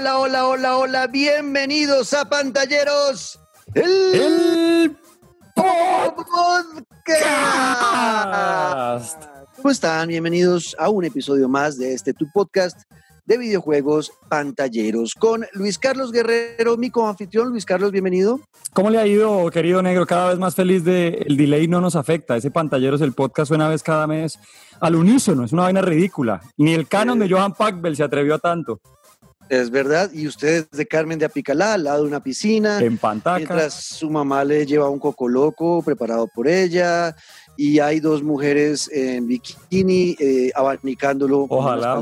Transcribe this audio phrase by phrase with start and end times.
[0.00, 1.06] hola, hola, hola, hola.
[1.08, 3.38] Bienvenidos a Pantalleros.
[3.74, 4.96] El, El
[5.54, 7.12] podcast.
[9.56, 10.08] ¿Cómo están?
[10.08, 12.80] Bienvenidos a un episodio más de este tu podcast
[13.26, 17.50] de videojuegos pantalleros con Luis Carlos Guerrero, mi coanfitrión.
[17.50, 18.40] Luis Carlos, bienvenido.
[18.72, 20.06] ¿Cómo le ha ido, querido negro?
[20.06, 22.38] Cada vez más feliz de el delay no nos afecta.
[22.38, 24.38] Ese pantalleros, el podcast suena vez cada mes
[24.80, 25.44] al unísono.
[25.44, 26.40] Es una vaina ridícula.
[26.56, 28.80] Ni el canon de Johan Packbell se atrevió a tanto.
[29.50, 30.12] Es verdad.
[30.14, 32.78] Y usted es de Carmen de Apicalá, al lado de una piscina.
[32.78, 33.36] En Pantaca.
[33.38, 37.16] Mientras su mamá le lleva un coco loco preparado por ella.
[37.56, 41.46] Y hay dos mujeres en bikini eh, abanicándolo.
[41.48, 42.00] Ojalá.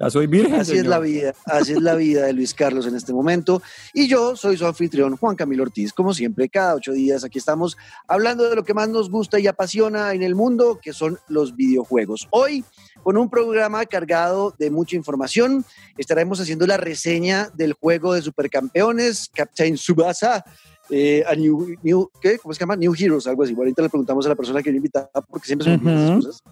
[0.00, 0.54] Ya soy virgen.
[0.54, 3.62] Así es la vida, así es la vida de Luis Carlos en este momento.
[3.92, 5.92] Y yo soy su anfitrión, Juan Camilo Ortiz.
[5.92, 7.76] Como siempre, cada ocho días aquí estamos
[8.08, 11.54] hablando de lo que más nos gusta y apasiona en el mundo, que son los
[11.54, 12.26] videojuegos.
[12.30, 12.64] Hoy,
[13.02, 15.64] con un programa cargado de mucha información,
[15.98, 20.44] estaremos haciendo la reseña del juego de supercampeones, Captain Subasa.
[20.92, 22.36] eh, a New, New- ¿qué?
[22.38, 22.74] ¿Cómo se llama?
[22.74, 23.54] New Heroes, algo así.
[23.56, 26.26] Ahorita le preguntamos a la persona que viene invitada porque siempre se me olvidan esas
[26.26, 26.42] cosas.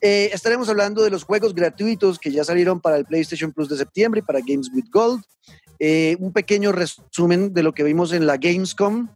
[0.00, 3.76] Eh, estaremos hablando de los juegos gratuitos que ya salieron para el PlayStation Plus de
[3.76, 5.22] septiembre y para Games with Gold.
[5.78, 9.08] Eh, un pequeño resumen de lo que vimos en la Gamescom,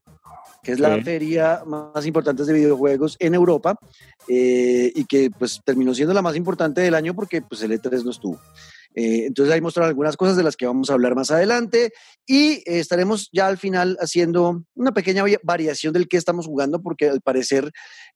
[0.66, 1.02] que es la Sí.
[1.04, 3.78] feria más importante de videojuegos en Europa
[4.26, 8.02] eh, y que pues terminó siendo la más importante del año porque pues el E3
[8.02, 8.40] no estuvo.
[8.98, 11.92] Eh, entonces ahí mostraron algunas cosas de las que vamos a hablar más adelante
[12.26, 17.10] y eh, estaremos ya al final haciendo una pequeña variación del que estamos jugando porque
[17.10, 17.66] al parecer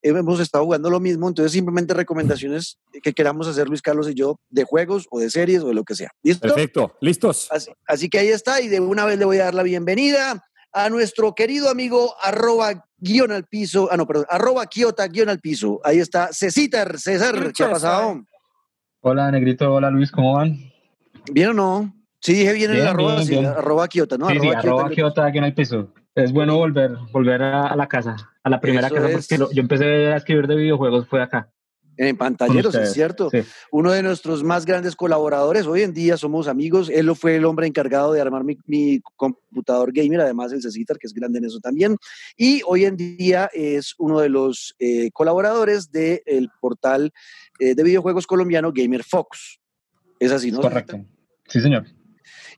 [0.03, 4.15] eh, hemos estado jugando lo mismo, entonces simplemente recomendaciones que queramos hacer Luis Carlos y
[4.15, 6.11] yo de juegos o de series o de lo que sea.
[6.23, 6.49] ¿Listo?
[6.49, 6.97] Perfecto.
[7.01, 7.47] ¿Listos?
[7.51, 10.43] Así, así que ahí está y de una vez le voy a dar la bienvenida
[10.73, 15.41] a nuestro querido amigo arroba guion al piso, ah no, perdón, arroba quiota guion al
[15.41, 15.81] piso.
[15.85, 18.23] Ahí está Cecitar, César, ¿qué ha pasado?
[19.01, 19.73] Hola, Negrito.
[19.73, 20.11] Hola, Luis.
[20.13, 20.57] ¿Cómo van?
[21.33, 21.95] ¿Bien o no?
[22.21, 23.47] Sí, dije bien, el Bien, arroba, bien, sí, bien.
[23.47, 24.29] arroba quiota, ¿no?
[24.29, 24.95] sí, sí, arroba Quiota.
[24.95, 25.95] Kiota aquí en el piso.
[26.15, 29.13] Es bueno volver, volver a, a la casa, a la primera Eso casa, es.
[29.27, 31.49] porque lo- yo empecé a escribir de videojuegos, fue acá.
[32.03, 33.29] En pantalleros, es cierto.
[33.31, 33.43] sí.
[33.71, 35.67] Uno de nuestros más grandes colaboradores.
[35.67, 36.89] Hoy en día somos amigos.
[36.89, 41.07] Él fue el hombre encargado de armar mi, mi computador gamer, además el Cecitar, que
[41.07, 41.99] es grande en eso también.
[42.39, 47.13] Y hoy en día es uno de los eh, colaboradores del portal
[47.59, 49.61] eh, de videojuegos colombiano Gamer Fox.
[50.19, 50.63] Es así, ¿no?
[50.63, 51.05] Correcto.
[51.49, 51.85] Sí, señor.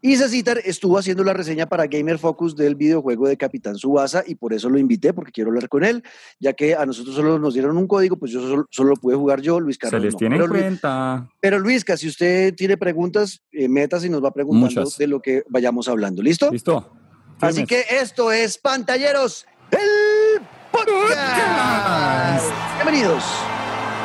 [0.01, 4.35] Y Cecitar estuvo haciendo la reseña para Gamer Focus del videojuego de Capitán Subasa y
[4.35, 6.03] por eso lo invité, porque quiero hablar con él,
[6.39, 9.15] ya que a nosotros solo nos dieron un código, pues yo solo, solo lo pude
[9.15, 10.03] jugar yo, Luis Se Carlos.
[10.03, 10.17] les no.
[10.19, 11.29] tiene en Pero Luis- cuenta.
[11.39, 14.97] pero Luisca, si usted tiene preguntas, eh, metas y nos va preguntando Muchas.
[14.97, 16.21] de lo que vayamos hablando.
[16.21, 16.51] ¿Listo?
[16.51, 16.91] ¿Listo?
[17.39, 17.67] Así Firmes.
[17.88, 22.51] que esto es Pantalleros, el podcast.
[22.83, 23.23] Bienvenidos.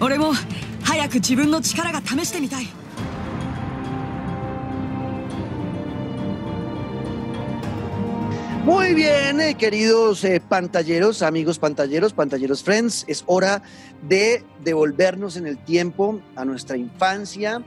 [0.00, 0.32] 俺も
[0.82, 2.66] 早く自分の力が試してみたい
[8.64, 13.62] Muy bien, eh, queridos eh, pantalleros, amigos pantalleros, pantalleros friends, es hora
[14.06, 17.64] de devolvernos en el tiempo a nuestra infancia.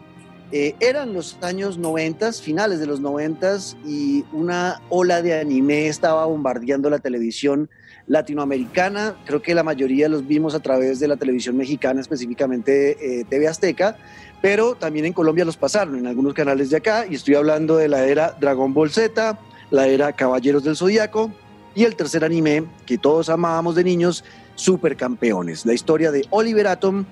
[0.52, 3.58] Eh, eran los años 90, finales de los 90
[3.88, 7.72] y una ola de anime estaba bombardeando la televisión
[8.09, 9.15] latinoamericana.
[9.25, 13.47] Creo que la mayoría los vimos a través de la televisión mexicana, específicamente eh, TV
[13.47, 13.97] Azteca,
[14.43, 17.89] pero también en Colombia los pasaron en algunos canales de acá y estoy hablando de
[17.89, 19.39] la era Dragon Ball Z,
[19.71, 21.31] la era Caballeros del Zodíaco
[21.75, 24.25] y el tercer anime que todos amábamos de niños,
[24.55, 25.65] Supercampeones.
[25.67, 27.05] La historia de Oliver Atom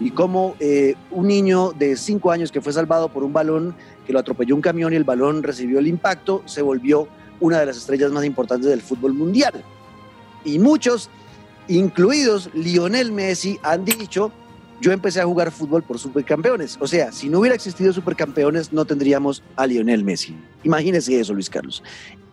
[0.00, 3.74] y cómo eh, un niño de 5 años que fue salvado por un balón
[4.06, 7.08] que lo atropelló un camión y el balón recibió el impacto, se volvió
[7.40, 9.64] una de las estrellas más importantes del fútbol mundial.
[10.46, 11.10] Y muchos,
[11.66, 14.32] incluidos Lionel Messi, han dicho,
[14.80, 16.78] yo empecé a jugar fútbol por Supercampeones.
[16.80, 20.36] O sea, si no hubiera existido Supercampeones, no tendríamos a Lionel Messi.
[20.62, 21.82] Imagínese eso, Luis Carlos.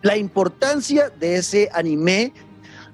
[0.02, 2.32] La importancia de ese anime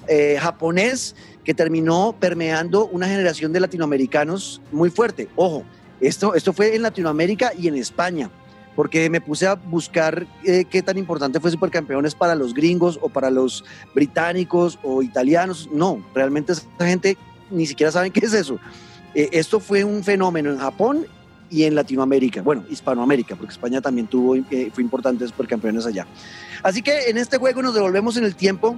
[0.09, 1.15] eh, japonés
[1.45, 5.29] que terminó permeando una generación de latinoamericanos muy fuerte.
[5.37, 5.65] Ojo,
[6.00, 8.31] esto, esto fue en Latinoamérica y en España,
[8.77, 13.09] porque me puse a buscar eh, qué tan importante fue Supercampeones para los gringos o
[13.09, 13.65] para los
[13.95, 15.69] británicos o italianos.
[15.73, 17.17] No, realmente esa gente
[17.51, 18.59] ni siquiera saben qué es eso.
[19.15, 21.07] Eh, esto fue un fenómeno en Japón
[21.51, 26.07] y en Latinoamérica, bueno, Hispanoamérica, porque España también tuvo, eh, fue importante supercampeones allá.
[26.63, 28.77] Así que en este juego nos devolvemos en el tiempo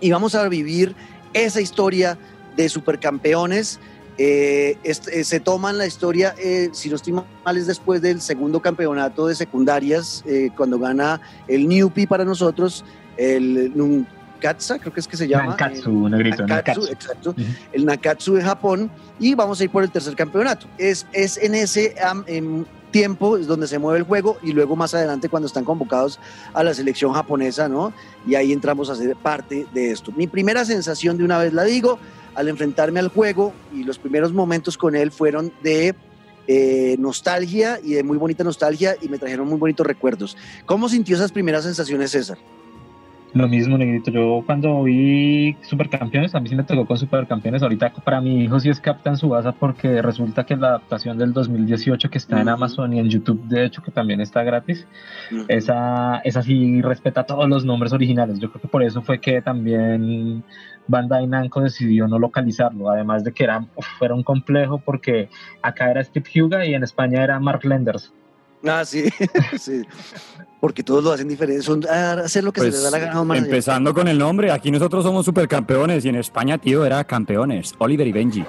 [0.00, 0.96] y vamos a vivir
[1.32, 2.18] esa historia
[2.56, 3.78] de supercampeones.
[4.18, 8.60] Eh, eh, se toman la historia, eh, si no estoy mal, es después del segundo
[8.60, 10.24] campeonato de secundarias,
[10.56, 12.84] cuando gana el Newpi para nosotros,
[13.16, 14.06] el Nun-
[14.42, 15.50] Nakatsa, creo que es que se llama.
[15.50, 16.92] Nakatsu, negrito, Nakatsu, Nakatsu.
[16.92, 17.34] exacto.
[17.72, 20.66] El Nakatsu de Japón y vamos a ir por el tercer campeonato.
[20.78, 21.94] Es, es en ese
[22.92, 26.20] tiempo es donde se mueve el juego y luego más adelante cuando están convocados
[26.54, 27.92] a la selección japonesa, ¿no?
[28.26, 30.12] Y ahí entramos a ser parte de esto.
[30.12, 31.98] Mi primera sensación de una vez la digo,
[32.34, 35.94] al enfrentarme al juego y los primeros momentos con él fueron de
[36.46, 40.36] eh, nostalgia y de muy bonita nostalgia y me trajeron muy bonitos recuerdos.
[40.66, 42.38] ¿Cómo sintió esas primeras sensaciones, César?
[43.34, 44.10] Lo mismo, negrito.
[44.10, 47.62] Yo cuando vi Supercampeones, a mí sí me tocó con Supercampeones.
[47.62, 52.10] Ahorita para mi hijo sí es Captain Subasa porque resulta que la adaptación del 2018
[52.10, 52.48] que está en.
[52.48, 54.86] Amazon y en YouTube, de hecho, que también está gratis,
[55.48, 58.38] esa, esa sí respeta todos los nombres originales.
[58.38, 60.44] Yo creo que por eso fue que también
[60.86, 62.90] Bandai Namco decidió no localizarlo.
[62.90, 65.30] Además de que era, uf, era un complejo porque
[65.62, 68.12] acá era Steve Huga y en España era Mark Lenders.
[68.66, 69.04] Ah, sí,
[69.58, 69.82] sí.
[70.60, 71.62] Porque todos lo hacen diferente.
[71.62, 73.24] Son a hacer lo que se Pues, les da la gana.
[73.24, 73.46] más allá.
[73.46, 77.74] empezando con el nombre, aquí nosotros somos supercampeones y en España, tío, era campeones.
[77.78, 78.44] Oliver y Benji.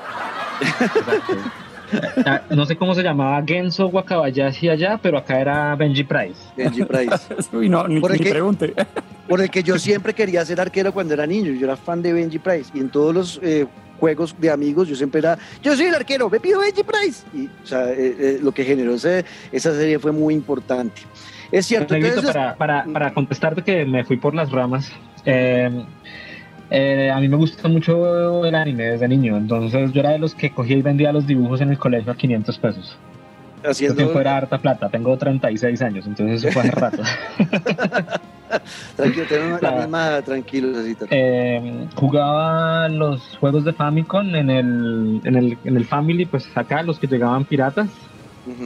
[2.25, 6.39] Ah, No sé cómo se llamaba Genso Wakabayashi allá, pero acá era Benji Price.
[6.57, 7.15] Benji Price.
[7.53, 8.73] Uy, no, ni, ¿Por ni pregunte.
[9.27, 11.51] Por el que yo siempre quería ser arquero cuando era niño.
[11.53, 12.71] Yo era fan de Benji Price.
[12.73, 13.67] Y en todos los eh,
[14.03, 17.23] juegos de amigos yo siempre era, yo soy el arquero, me pido Benji Price.
[17.33, 21.01] Y, o sea, eh, eh, lo que generó ese- esa serie fue muy importante.
[21.49, 21.95] Es cierto.
[21.95, 24.91] Entonces- para, para, para contestarte que me fui por las ramas,
[25.23, 25.69] eh,
[26.69, 30.35] eh, a mí me gusta mucho el anime desde niño, entonces yo era de los
[30.35, 32.97] que cogía y vendía los dibujos en el colegio a 500 pesos.
[33.65, 37.01] Haciendo, tiempo era harta plata, tengo 36 años, entonces eso fue hace rato.
[38.95, 39.75] tranquilo, tenemos la Ah.
[39.81, 40.69] misma tranquilo.
[41.09, 46.83] Eh, jugaba los juegos de Famicom en el, en, el, en el Family, pues acá
[46.83, 47.89] los que llegaban piratas.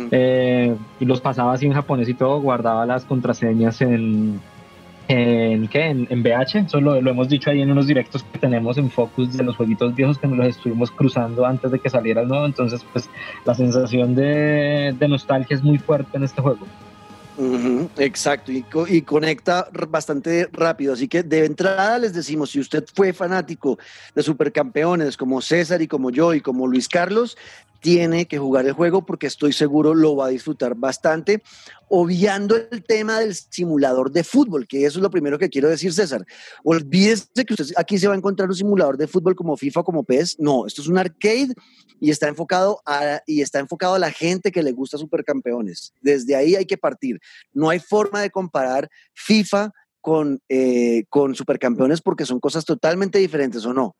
[0.10, 4.40] Eh, y los pasaba así en japonés y todo, guardaba las contraseñas en,
[5.08, 5.86] en ¿qué?
[5.86, 9.38] En, en VH, eso lo, hemos dicho ahí en unos directos que tenemos en Focus
[9.38, 12.46] de los jueguitos viejos que nos los estuvimos cruzando antes de que saliera el nuevo,
[12.46, 13.10] entonces pues
[13.46, 16.66] la sensación de, nostalgia es muy fuerte en este juego.
[17.98, 20.94] Exacto, y, y conecta bastante rápido.
[20.94, 23.78] Así que de entrada les decimos, si usted fue fanático
[24.16, 27.38] de supercampeones como César y como yo y como Luis Carlos,
[27.80, 31.42] tiene que jugar el juego porque estoy seguro lo va a disfrutar bastante,
[31.90, 35.94] obviando el tema del simulador de fútbol, que eso es lo primero que quiero decir,
[35.94, 36.26] César.
[36.64, 40.04] Olvídese que usted aquí se va a encontrar un simulador de fútbol como FIFA, como
[40.04, 40.38] PES.
[40.40, 41.54] No, esto es un arcade
[42.00, 45.94] y está enfocado a, y está enfocado a la gente que le gusta supercampeones.
[46.02, 47.20] Desde ahí hay que partir.
[47.54, 49.72] No hay forma de comparar FIFA
[50.02, 53.96] con, eh, con supercampeones porque son cosas totalmente diferentes, ¿o no?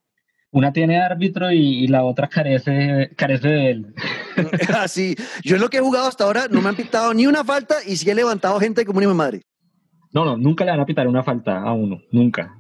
[0.52, 3.94] Una tiene árbitro y, y la otra carece, carece de él.
[4.78, 7.44] Así, yo en lo que he jugado hasta ahora no me han pitado ni una
[7.44, 9.42] falta y sí he levantado gente como ni mi madre.
[10.14, 12.54] No, no, nunca le van a pitar una falta a uno, nunca.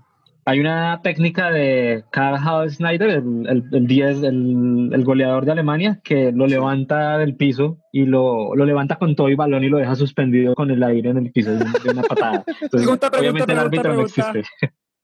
[0.45, 5.99] Hay una técnica de Karl Schneider, el, el, el 10, el, el goleador de Alemania,
[6.03, 9.77] que lo levanta del piso y lo, lo levanta con todo y balón y lo
[9.77, 12.45] deja suspendido con el aire en el piso de, una patada.
[12.61, 14.43] Entonces, Pregunta, pregunta, obviamente el árbitro no existe.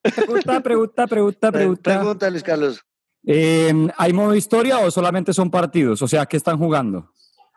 [0.04, 2.00] Pregunta, pregunta, pregunta, pregunta.
[2.00, 2.84] Pregunta, Luis Carlos.
[3.26, 6.02] Eh, ¿Hay modo historia o solamente son partidos?
[6.02, 7.10] O sea, ¿qué están jugando?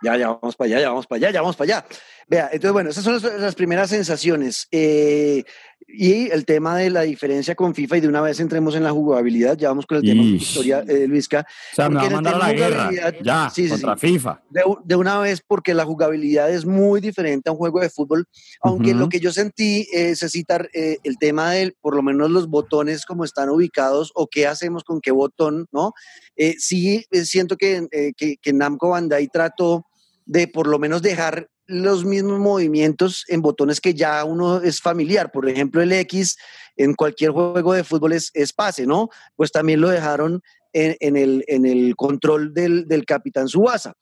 [0.02, 1.87] Ya, ya vamos para allá, ya vamos para allá, ya vamos para allá.
[2.28, 4.67] Vea, entonces, bueno, esas son las, las primeras sensaciones.
[4.73, 5.45] Eh,
[5.88, 8.90] y el tema de la diferencia con FIFA, y de una vez entremos en la
[8.90, 10.42] jugabilidad, ya vamos con el tema de Ish.
[10.42, 11.47] historia, eh, Luisca.
[11.73, 12.90] O sea, me va a mandar a la guerra.
[13.23, 14.09] Ya, Sí, sí, contra sí.
[14.09, 14.42] FIFA.
[14.50, 18.26] De, de una vez, porque la jugabilidad es muy diferente a un juego de fútbol,
[18.62, 18.99] aunque Ujú.
[18.99, 23.06] lo que yo sentí es citar eh, el tema del, por lo menos los botones,
[23.06, 25.92] como están ubicados, o qué hacemos con qué botón, ¿no?
[26.35, 29.87] Eh, sí, eh, siento que, eh, que, que Namco Bandai trató
[30.25, 35.30] de por lo menos dejar los mismos movimientos en botones que ya uno es familiar.
[35.32, 36.37] Por ejemplo, el X
[36.76, 39.08] en cualquier juego de fútbol es, es pase, ¿no?
[39.35, 40.42] Pues también lo dejaron
[40.73, 43.94] en, en el, en el control del, del Capitán Subasa.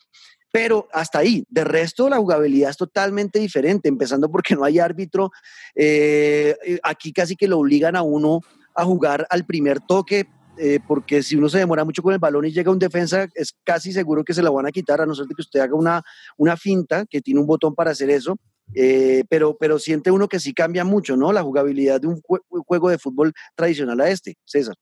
[0.52, 5.32] Pero hasta ahí, de resto la jugabilidad es totalmente diferente, empezando porque no hay árbitro.
[5.74, 6.54] Eh,
[6.84, 8.40] aquí casi que lo obligan a uno
[8.74, 10.26] a jugar al primer toque,
[10.58, 13.54] eh, porque si uno se demora mucho con el balón y llega un defensa, es
[13.64, 16.02] casi seguro que se la van a quitar, a no ser que usted haga una,
[16.36, 18.36] una finta que tiene un botón para hacer eso.
[18.74, 21.32] Eh, pero, pero siente uno que sí cambia mucho, ¿no?
[21.32, 24.74] La jugabilidad de un jue- juego de fútbol tradicional a este, César.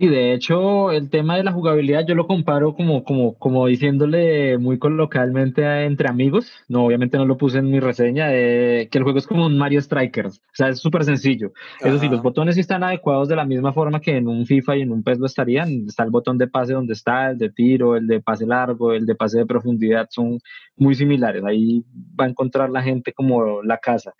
[0.00, 4.56] Y de hecho, el tema de la jugabilidad yo lo comparo como, como, como diciéndole
[4.56, 6.52] muy coloquialmente entre amigos.
[6.68, 9.58] No, obviamente no lo puse en mi reseña, de que el juego es como un
[9.58, 10.38] Mario Strikers.
[10.38, 11.52] O sea, es súper sencillo.
[11.80, 12.14] Eso sí, Ajá.
[12.14, 14.92] los botones sí están adecuados de la misma forma que en un FIFA y en
[14.92, 15.86] un PES lo estarían.
[15.88, 19.04] Está el botón de pase donde está, el de tiro, el de pase largo, el
[19.04, 20.38] de pase de profundidad, son
[20.76, 21.42] muy similares.
[21.44, 21.82] Ahí
[22.18, 24.14] va a encontrar la gente como la casa.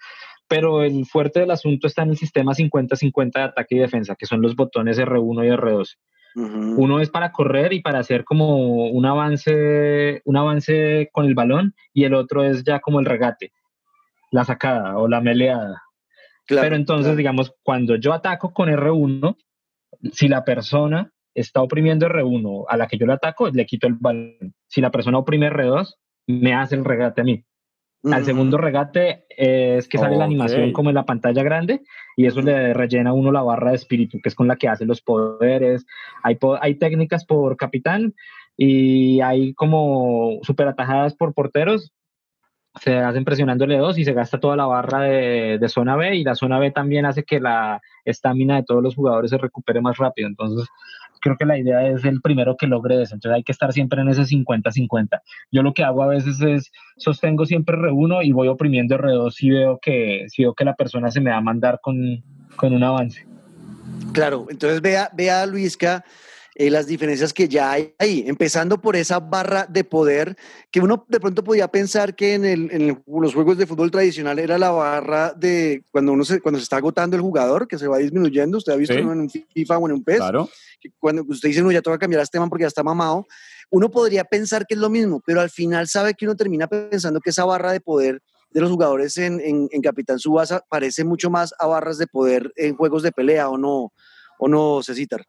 [0.49, 4.27] Pero el fuerte del asunto está en el sistema 50-50 de ataque y defensa, que
[4.27, 5.97] son los botones R1 y R2.
[6.35, 11.75] Uno es para correr y para hacer como un avance, un avance con el balón,
[11.93, 13.53] y el otro es ya como el regate,
[14.31, 15.83] la sacada o la meleada.
[16.47, 19.37] Pero entonces, digamos, cuando yo ataco con R1,
[20.13, 23.95] si la persona está oprimiendo R1 a la que yo le ataco, le quito el
[23.95, 24.55] balón.
[24.67, 25.95] Si la persona oprime R2,
[26.29, 27.45] me hace el regate a mí.
[28.05, 31.83] Al segundo regate es que sale la animación como en la pantalla grande
[32.17, 34.69] y eso le rellena a uno la barra de espíritu, que es con la que
[34.69, 35.85] hace los poderes.
[36.23, 38.15] Hay, hay técnicas por capitán
[38.57, 41.93] y hay como super atajadas por porteros.
[42.83, 46.25] Se hacen presionando L2 y se gasta toda la barra de, de zona B y
[46.25, 49.97] la zona B también hace que la estamina de todos los jugadores se recupere más
[49.97, 50.29] rápido.
[50.29, 50.69] Entonces,
[51.21, 53.15] creo que la idea es el primero que logre eso.
[53.15, 55.21] Entonces hay que estar siempre en ese 50-50.
[55.51, 59.51] Yo lo que hago a veces es sostengo siempre R1 y voy oprimiendo R2 si
[59.51, 62.23] veo que, veo que la persona se me va a mandar con,
[62.57, 63.27] con un avance.
[64.13, 66.05] Claro, entonces vea, vea Luisca
[66.59, 70.37] eh, las diferencias que ya hay ahí, empezando por esa barra de poder
[70.73, 74.41] que uno de pronto podía pensar que en, el, en los juegos de fútbol tradicional
[74.41, 77.87] era la barra de cuando uno se, cuando se está agotando el jugador, que se
[77.87, 80.51] va disminuyendo, usted ha visto en un FIFA o en un PES, claro.
[80.99, 83.29] cuando usted dice, no, ya tengo que cambiar este tema porque ya está mamado,
[83.71, 87.21] uno podría pensar que es lo mismo, pero al final sabe que uno termina pensando
[87.21, 91.31] que esa barra de poder de los jugadores en, en, en Capitán Subasa parece mucho
[91.31, 93.93] más a barras de poder en juegos de pelea, ¿o no,
[94.41, 95.25] o no, Cecitar?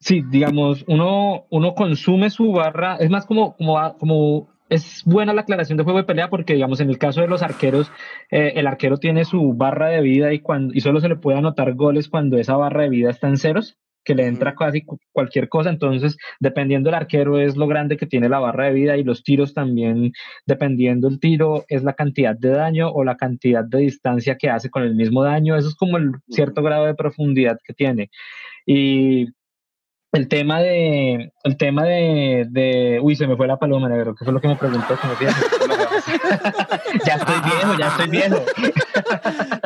[0.00, 5.40] Sí, digamos, uno, uno consume su barra, es más como, como, como es buena la
[5.42, 7.90] aclaración de juego de pelea porque, digamos, en el caso de los arqueros,
[8.30, 11.38] eh, el arquero tiene su barra de vida y, cuando, y solo se le puede
[11.38, 15.48] anotar goles cuando esa barra de vida está en ceros, que le entra casi cualquier
[15.48, 15.70] cosa.
[15.70, 19.22] Entonces, dependiendo del arquero, es lo grande que tiene la barra de vida y los
[19.24, 20.12] tiros también,
[20.46, 24.70] dependiendo el tiro, es la cantidad de daño o la cantidad de distancia que hace
[24.70, 25.56] con el mismo daño.
[25.56, 28.10] Eso es como el cierto grado de profundidad que tiene.
[28.66, 29.28] Y
[30.12, 34.24] el tema de el tema de, de, uy se me fue la paloma negro que
[34.24, 34.98] fue lo que me preguntó
[37.04, 38.42] ya estoy viejo ya estoy viejo.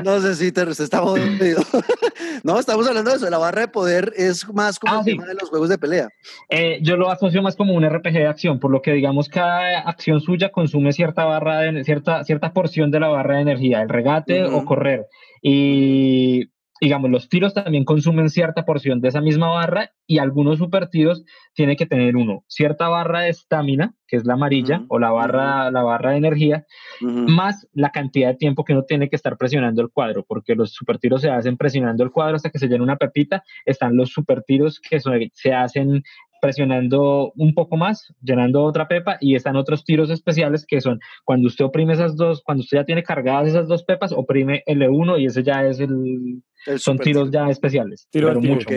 [0.04, 1.62] No sé si te está jodido
[2.42, 5.26] no estamos hablando de eso la barra de poder es más como ah, el tema
[5.26, 6.08] de los juegos de pelea.
[6.48, 9.78] Eh, yo lo asocio más como un RPG de acción por lo que digamos cada
[9.80, 13.88] acción suya consume cierta barra de cierta cierta porción de la barra de energía el
[13.88, 15.06] regate o correr.
[15.40, 16.50] Y
[16.82, 21.22] digamos, los tiros también consumen cierta porción de esa misma barra y algunos super tiros
[21.54, 25.70] tienen que tener uno, cierta barra de estamina, que es la amarilla, o la barra,
[25.70, 26.66] la barra de energía,
[27.00, 30.72] más la cantidad de tiempo que uno tiene que estar presionando el cuadro, porque los
[30.72, 34.10] super tiros se hacen presionando el cuadro hasta que se llena una pepita, están los
[34.10, 34.98] super tiros que
[35.34, 36.02] se hacen
[36.42, 41.46] presionando un poco más, llenando otra pepa, y están otros tiros especiales que son cuando
[41.46, 45.26] usted oprime esas dos, cuando usted ya tiene cargadas esas dos pepas, oprime L1 y
[45.26, 46.42] ese ya es el,
[46.78, 48.08] son tiros ya especiales.
[48.10, 48.68] Tiro pero mucho,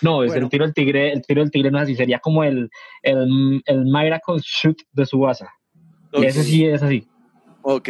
[0.00, 2.44] No, es el tiro del tigre, el tiro del tigre no es así, sería como
[2.44, 2.70] el,
[3.02, 5.52] el, el Miracle Shoot de Subasa.
[6.12, 6.28] Okay.
[6.28, 7.06] Ese sí es así.
[7.62, 7.88] Ok,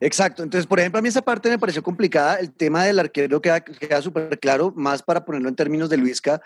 [0.00, 0.42] exacto.
[0.42, 2.36] Entonces, por ejemplo, a mí esa parte me pareció complicada.
[2.36, 6.40] El tema del arquero queda, queda súper claro, más para ponerlo en términos de Luisca.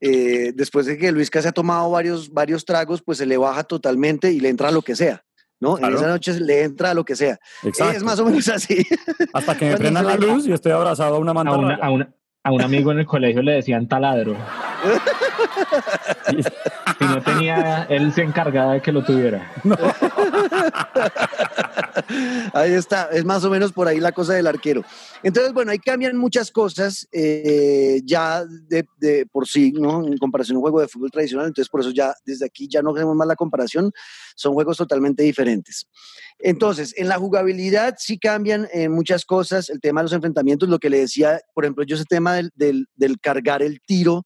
[0.00, 3.64] Eh, después de que Luisca se ha tomado varios, varios tragos, pues se le baja
[3.64, 5.24] totalmente y le entra a lo que sea.
[5.60, 5.78] ¿no?
[5.78, 7.38] En esa noche le entra a lo que sea.
[7.62, 7.96] Exacto.
[7.96, 8.86] Es más o menos así.
[9.32, 11.52] Hasta que me prendan la luz y estoy abrazado a una manta.
[11.52, 11.88] A,
[12.44, 14.36] a, un amigo en el colegio le decían taladro.
[17.00, 19.50] y no tenía, él se encargaba de que lo tuviera.
[22.54, 24.84] Ahí está, es más o menos por ahí la cosa del arquero.
[25.22, 30.06] Entonces, bueno, ahí cambian muchas cosas eh, ya de, por sí, ¿no?
[30.06, 32.82] En comparación a un juego de fútbol tradicional, entonces por eso ya desde aquí ya
[32.82, 33.92] no hacemos más la comparación,
[34.36, 35.86] son juegos totalmente diferentes.
[36.38, 40.78] Entonces, en la jugabilidad sí cambian eh, muchas cosas, el tema de los enfrentamientos, lo
[40.78, 42.52] que le decía, por ejemplo, yo ese tema del,
[42.94, 44.24] del cargar el tiro,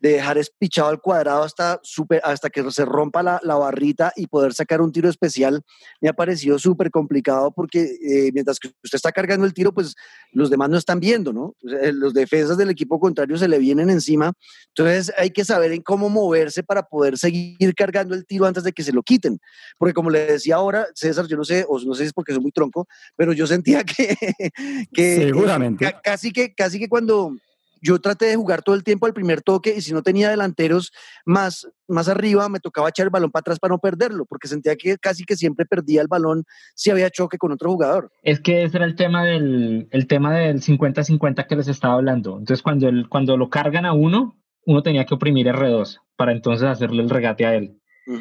[0.00, 4.26] de dejar espichado al cuadrado hasta, super, hasta que se rompa la, la, barrita y
[4.26, 5.62] poder sacar un tiro especial,
[6.00, 9.94] me ha parecido súper complicado porque eh, mientras que usted está cargando el tiro, pues
[10.32, 11.54] los demás no están viendo, ¿no?
[11.62, 14.32] Los defensas del equipo contrario se le vienen encima,
[14.68, 18.72] entonces hay que saber en cómo moverse para poder seguir cargando el tiro antes de
[18.72, 19.38] que se lo quiten,
[19.76, 22.32] porque como le decía ahora, César, yo no sé, o no sé si es porque
[22.32, 24.16] soy muy tronco, pero yo sentía que...
[24.94, 25.94] que Seguramente.
[26.02, 27.36] casi, que, casi que cuando
[27.80, 30.92] yo traté de jugar todo el tiempo al primer toque y si no tenía delanteros
[31.24, 34.76] más, más arriba, me tocaba echar el balón para atrás para no perderlo, porque sentía
[34.76, 36.44] que casi que siempre perdía el balón
[36.74, 38.10] si había choque con otro jugador.
[38.22, 42.38] Es que ese era el tema del, el tema del 50-50 que les estaba hablando.
[42.38, 46.68] Entonces, cuando, el, cuando lo cargan a uno, uno tenía que oprimir R2 para entonces
[46.68, 47.76] hacerle el regate a él.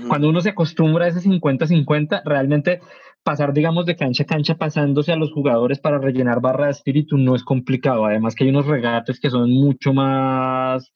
[0.07, 2.79] Cuando uno se acostumbra a ese 50-50, realmente
[3.23, 7.17] pasar, digamos, de cancha a cancha pasándose a los jugadores para rellenar barra de espíritu
[7.17, 8.05] no es complicado.
[8.05, 10.91] Además que hay unos regates que son mucho más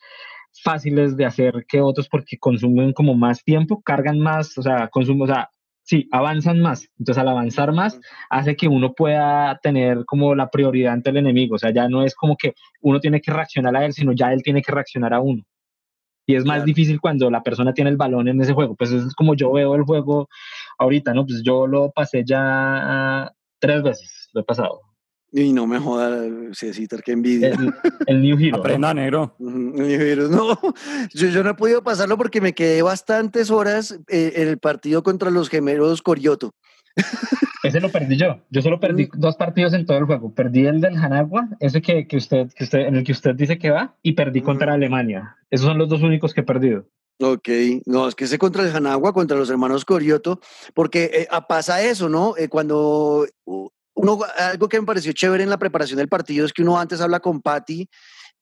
[0.63, 5.25] fáciles de hacer que otros porque consumen como más tiempo, cargan más, o sea, consumo,
[5.25, 5.49] o sea,
[5.83, 6.87] sí, avanzan más.
[6.99, 7.99] Entonces, al avanzar más,
[8.29, 11.55] hace que uno pueda tener como la prioridad ante el enemigo.
[11.55, 14.33] O sea, ya no es como que uno tiene que reaccionar a él, sino ya
[14.33, 15.43] él tiene que reaccionar a uno.
[16.25, 18.75] Y es más difícil cuando la persona tiene el balón en ese juego.
[18.75, 20.29] Pues es como yo veo el juego
[20.77, 21.25] ahorita, ¿no?
[21.25, 24.81] Pues yo lo pasé ya tres veces, lo he pasado.
[25.35, 27.57] Y no me joda, Cecitar, qué envidia.
[28.05, 28.57] El, New Hero.
[28.57, 29.35] Aprenda, negro.
[29.39, 30.59] El New Hero, no.
[31.11, 35.01] Yo, yo, no he podido pasarlo porque me quedé bastantes horas eh, en el partido
[35.01, 36.53] contra los gemelos Corioto.
[37.63, 38.41] Ese lo perdí yo.
[38.49, 39.19] Yo solo perdí mm.
[39.19, 40.33] dos partidos en todo el juego.
[40.33, 43.57] Perdí el del Hanagua, ese que, que, usted, que usted, en el que usted dice
[43.57, 45.37] que va, y perdí contra Alemania.
[45.49, 46.85] Esos son los dos únicos que he perdido.
[47.21, 47.47] Ok,
[47.85, 50.41] no, es que ese contra el Hanagua, contra los hermanos Corioto,
[50.73, 52.35] porque eh, pasa eso, ¿no?
[52.37, 53.25] Eh, cuando
[53.93, 56.99] uno, algo que me pareció chévere en la preparación del partido es que uno antes
[57.01, 57.87] habla con Patty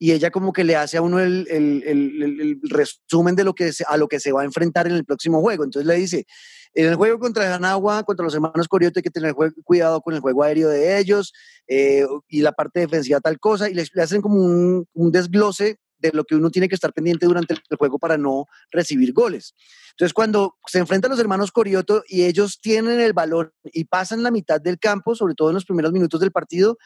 [0.04, 3.72] y ella como que le hace a uno el, el, el, resumen de lo que
[3.88, 5.64] a lo que se va a enfrentar en el próximo juego.
[5.64, 6.26] Entonces le dice,
[6.74, 10.20] en el juego contra Hanagua, contra los hermanos Corioto, hay que tener cuidado con el
[10.20, 11.34] juego aéreo de ellos
[11.68, 16.12] eh, y la parte defensiva tal cosa, y le, hacen como un, un, desglose de
[16.14, 19.54] lo que uno tiene que estar pendiente durante el juego para no recibir goles.
[19.92, 24.32] Entonces, cuando se enfrentan los hermanos Corioto y ellos tienen el balón y pasan la
[24.32, 26.80] mitad del campo, sobre todo en los primeros minutos del partido,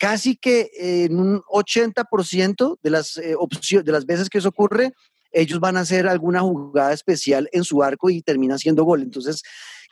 [0.00, 3.36] casi que en un 80% de las, eh,
[3.84, 4.94] de las veces que eso ocurre,
[5.30, 9.02] ellos van a hacer alguna jugada especial en su arco y termina siendo gol.
[9.02, 9.42] Entonces,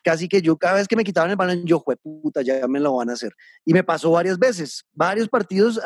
[0.03, 2.81] casi que yo cada vez que me quitaban el balón, yo, fue puta, ya me
[2.81, 3.35] lo van a hacer.
[3.67, 5.79] Y me pasó varias veces, varios partidos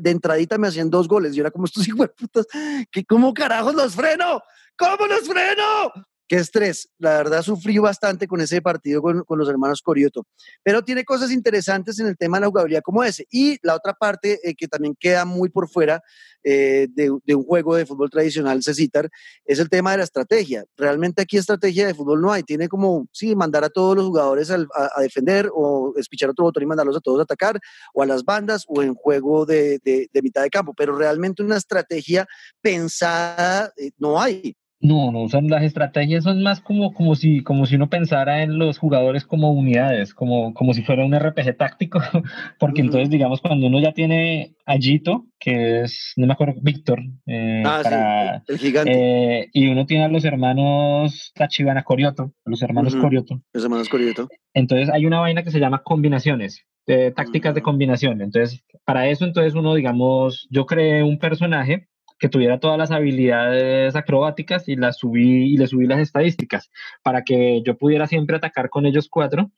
[0.00, 1.34] de entradita me hacían dos goles.
[1.34, 2.46] Yo era como estos hijos de putas,
[2.90, 4.42] que cómo carajos los freno,
[4.76, 6.88] cómo los freno qué estrés.
[6.98, 10.26] La verdad sufrí bastante con ese partido con, los hermanos Corioto.
[10.62, 13.26] Pero tiene cosas interesantes en el tema de la jugabilidad como ese.
[13.30, 16.00] Y la otra parte eh, que también queda muy por fuera
[16.42, 19.10] eh, de, un juego de fútbol tradicional, Cecitar,
[19.44, 20.64] es el tema de la estrategia.
[20.74, 22.44] Realmente aquí estrategia de fútbol no hay.
[22.44, 24.66] Tiene como, sí, mandar a todos los jugadores a,
[25.02, 27.60] defender o espichar otro botón y mandarlos a todos a atacar
[27.92, 30.72] o a las bandas o en juego de, mitad de campo.
[30.72, 32.26] Pero realmente una estrategia
[32.62, 34.56] pensada eh, no hay.
[34.82, 38.58] No, no, son las estrategias son más como, como, si, como si uno pensara en
[38.58, 42.00] los jugadores como unidades, como, como si fuera un RPG táctico,
[42.58, 47.00] porque entonces, digamos, cuando uno ya tiene a Gito, que es, no me acuerdo, Víctor,
[47.26, 48.92] eh, ah, el gigante.
[48.92, 53.40] Eh, y uno tiene a los hermanos Tachibana Corioto, los hermanos Corioto.
[53.52, 54.28] Los hermanos Corioto.
[54.52, 56.66] Entonces hay una vaina que se llama combinaciones,
[57.14, 58.20] tácticas de combinación.
[58.20, 61.86] Entonces, para eso, entonces uno, digamos, yo creé un personaje
[62.22, 66.70] que tuviera todas las habilidades acrobáticas y las subí y le subí las estadísticas
[67.02, 69.50] para que yo pudiera siempre atacar con ellos cuatro,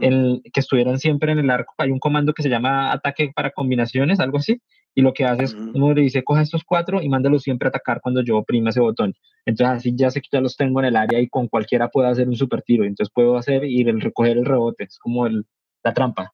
[0.00, 1.74] el, que estuvieran siempre en el arco.
[1.76, 4.62] Hay un comando que se llama ataque para combinaciones, algo así,
[4.94, 7.68] y lo que hace es, uno le dice, coja estos cuatro y mándalos siempre a
[7.68, 9.12] atacar cuando yo oprima ese botón.
[9.44, 12.08] Entonces así ya sé que ya los tengo en el área y con cualquiera puedo
[12.08, 12.84] hacer un super tiro.
[12.84, 15.44] Entonces puedo hacer y el recoger el rebote, es como el,
[15.84, 16.32] la trampa.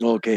[0.00, 0.28] Ok.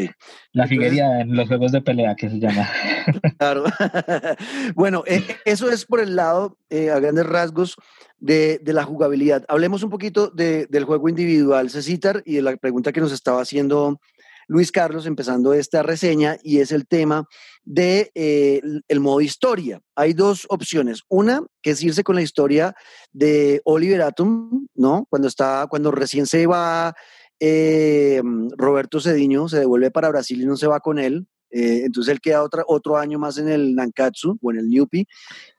[0.52, 2.68] La figuería en los juegos de pelea que se llama.
[3.38, 3.64] Claro.
[4.74, 7.76] bueno, e, eso es por el lado, eh, a grandes rasgos,
[8.18, 9.44] de, la jugabilidad.
[9.48, 14.00] Hablemos un poquito del juego individual, Cecitar, y de la pregunta que nos estaba haciendo
[14.48, 17.26] Luis Carlos, empezando esta reseña, y es el tema
[17.64, 19.80] de eh, el modo historia.
[19.94, 21.02] Hay dos opciones.
[21.08, 22.74] Una, que es irse con la historia
[23.12, 25.06] de Oliver Atom, ¿no?
[25.10, 26.94] Cuando está, cuando recién se va
[27.40, 28.22] eh,
[28.56, 31.26] Roberto Cediño se devuelve para Brasil y no se va con él.
[31.50, 35.06] Eh, entonces él queda otra, otro año más en el Nankatsu o en el Newpi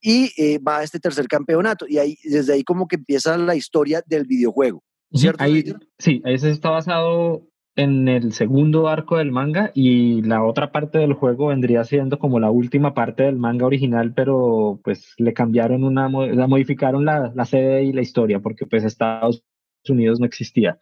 [0.02, 1.86] y eh, va a este tercer campeonato.
[1.88, 4.84] Y ahí, desde ahí como que empieza la historia del videojuego.
[5.12, 5.44] ¿Cierto?
[5.44, 10.72] Ahí, sí, ahí se está basado en el segundo arco del manga y la otra
[10.72, 15.34] parte del juego vendría siendo como la última parte del manga original, pero pues le
[15.34, 19.44] cambiaron una, la modificaron la, la sede y la historia porque pues Estados
[19.88, 20.78] Unidos no existía.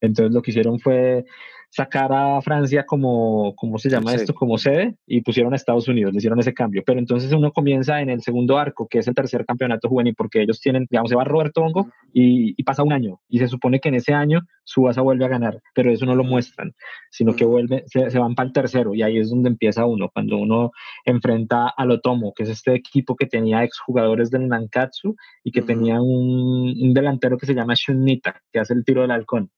[0.00, 1.24] Entonces lo que hicieron fue
[1.70, 4.34] sacar a Francia como, ¿cómo se llama esto?
[4.34, 6.82] Como sede y pusieron a Estados Unidos, le hicieron ese cambio.
[6.86, 10.40] Pero entonces uno comienza en el segundo arco, que es el tercer campeonato juvenil, porque
[10.40, 13.20] ellos tienen, digamos, se va Roberto Hongo y, pasa un año.
[13.28, 16.24] Y se supone que en ese año Subasa vuelve a ganar, pero eso no lo
[16.24, 16.74] muestran,
[17.10, 20.38] sino que vuelve, se, van para el tercero y ahí es donde empieza uno, cuando
[20.38, 20.72] uno
[21.04, 26.00] enfrenta al Otomo, que es este equipo que tenía exjugadores del Nankatsu y que tenía
[26.00, 29.50] un, un delantero que se llama Shunita, que hace el tiro del halcón.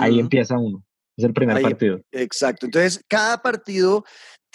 [0.00, 0.84] Ahí empieza uno.
[1.16, 2.00] Es el primer partido.
[2.12, 2.66] Exacto.
[2.66, 4.04] Entonces, cada partido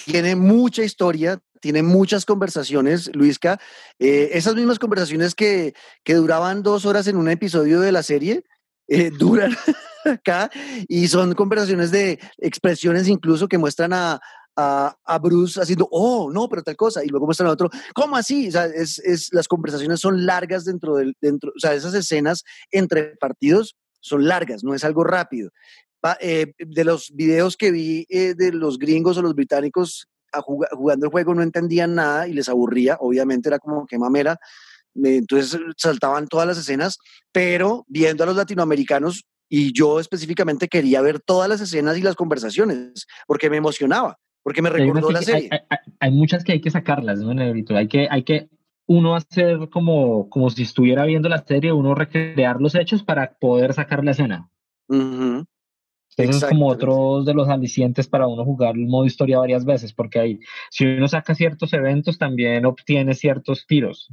[0.06, 3.60] tiene mucha historia, tiene muchas conversaciones, Luisca.
[3.98, 8.44] Eh, esas mismas conversaciones que, que, duraban dos horas en un episodio de la serie,
[8.88, 9.56] eh, duran,
[10.04, 10.50] acá
[10.88, 14.20] y son conversaciones de expresiones incluso que muestran a,
[14.56, 18.50] a, Bruce haciendo, oh, no, pero tal cosa, y luego muestran a otro, ¿cómo así?
[18.50, 22.44] O sea, es, es, las conversaciones son largas dentro del, dentro, o sea, esas escenas
[22.72, 25.52] entre partidos son largas, no es algo rápido.
[26.22, 31.12] Eh, de los videos que vi eh, de los gringos o los británicos jugando el
[31.12, 34.38] juego no entendían nada y les aburría, obviamente era como que mamera,
[34.96, 37.00] entonces saltaban todas las escenas,
[37.32, 42.16] pero viendo a los latinoamericanos y yo específicamente quería ver todas las escenas y las
[42.16, 45.50] conversaciones porque me emocionaba, porque me recordó la serie.
[46.00, 47.76] Hay, muchas que hay que sacarlas, ¿no, Negrito?
[47.76, 48.50] Hay que, hay que
[48.90, 53.74] uno hacer como, como si estuviera viendo la serie, uno recrear los hechos para poder
[53.74, 54.50] sacar la escena.
[54.88, 55.44] Uh
[56.18, 60.20] es como otros de los alicientes para uno jugar el modo historia varias veces, porque
[60.20, 64.12] ahí, si uno saca ciertos eventos, también obtiene ciertos tiros.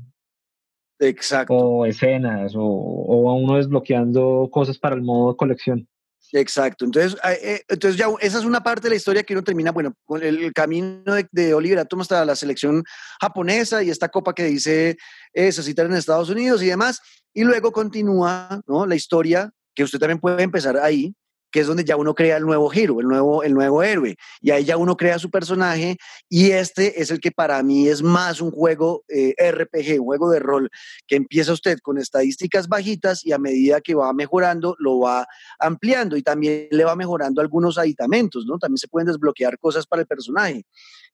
[1.00, 1.54] Exacto.
[1.54, 5.88] O escenas, o, o uno desbloqueando cosas para el modo colección.
[6.32, 6.84] Exacto.
[6.84, 9.94] Entonces, eh, entonces ya esa es una parte de la historia que uno termina, bueno,
[10.04, 12.82] con el, camino de, de Oliver Atom hasta la selección
[13.20, 14.96] japonesa y esta copa que dice
[15.32, 17.00] eh, se citar en Estados Unidos y demás.
[17.32, 18.86] Y luego continúa ¿no?
[18.86, 21.14] la historia, que usted también puede empezar ahí,
[21.60, 24.16] es donde ya uno crea el nuevo giro, el nuevo, el nuevo héroe.
[24.40, 25.96] Y ahí ya uno crea su personaje
[26.28, 30.38] y este es el que para mí es más un juego eh, RPG, juego de
[30.38, 30.70] rol,
[31.06, 35.26] que empieza usted con estadísticas bajitas y a medida que va mejorando, lo va
[35.58, 38.58] ampliando y también le va mejorando algunos aditamentos, ¿no?
[38.58, 40.64] También se pueden desbloquear cosas para el personaje.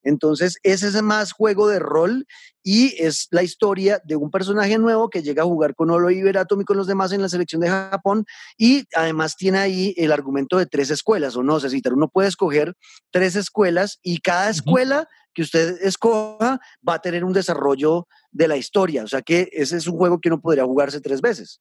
[0.02, 2.26] Entonces, ese es más juego de rol
[2.62, 6.60] y es la historia de un personaje nuevo que llega a jugar con Olo Iberatom
[6.60, 8.24] y con los demás en la selección de Japón
[8.56, 12.74] y además tiene ahí el argumento de tres escuelas, o no, Cecitar, uno puede escoger
[13.10, 18.56] tres escuelas y cada escuela que usted escoja va a tener un desarrollo de la
[18.56, 21.60] historia, o sea que ese es un juego que uno podría jugarse tres veces.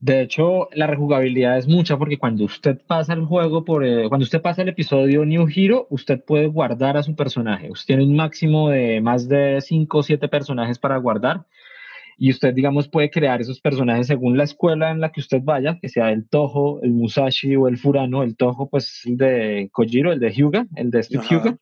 [0.00, 4.24] De hecho, la rejugabilidad es mucha porque cuando usted pasa el juego, por, eh, cuando
[4.24, 7.70] usted pasa el episodio New Hero, usted puede guardar a su personaje.
[7.70, 11.44] Usted tiene un máximo de más de 5 o 7 personajes para guardar
[12.22, 15.78] y usted, digamos, puede crear esos personajes según la escuela en la que usted vaya,
[15.80, 18.22] que sea el Toho, el Musashi o el Furano.
[18.22, 21.56] El Toho, pues, el de Kojiro, el de Hyuga, el de Steve Hyuga.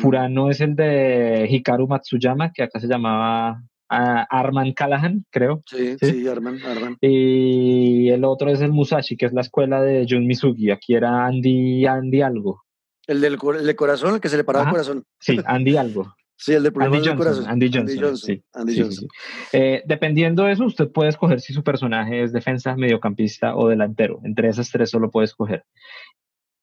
[0.00, 5.62] Furano es el de Hikaru Matsuyama, que acá se llamaba a Arman Callahan, creo.
[5.66, 6.96] Sí, sí, Arman, Arman.
[7.00, 10.70] Y el otro es el Musashi, que es la escuela de Jun Misugi.
[10.70, 12.62] Aquí era Andy, Andy algo.
[13.06, 15.04] El del de corazón, el que se le paraba el corazón.
[15.18, 16.14] Sí, Andy algo.
[16.40, 17.46] Sí, el de Andy Johnson, corazón.
[17.48, 18.44] Andy Johnson, sí.
[18.52, 19.08] Andy Johnson.
[19.52, 24.20] Eh, dependiendo de eso, usted puede escoger si su personaje es defensa, mediocampista o delantero.
[24.22, 25.64] Entre esas tres solo puede escoger.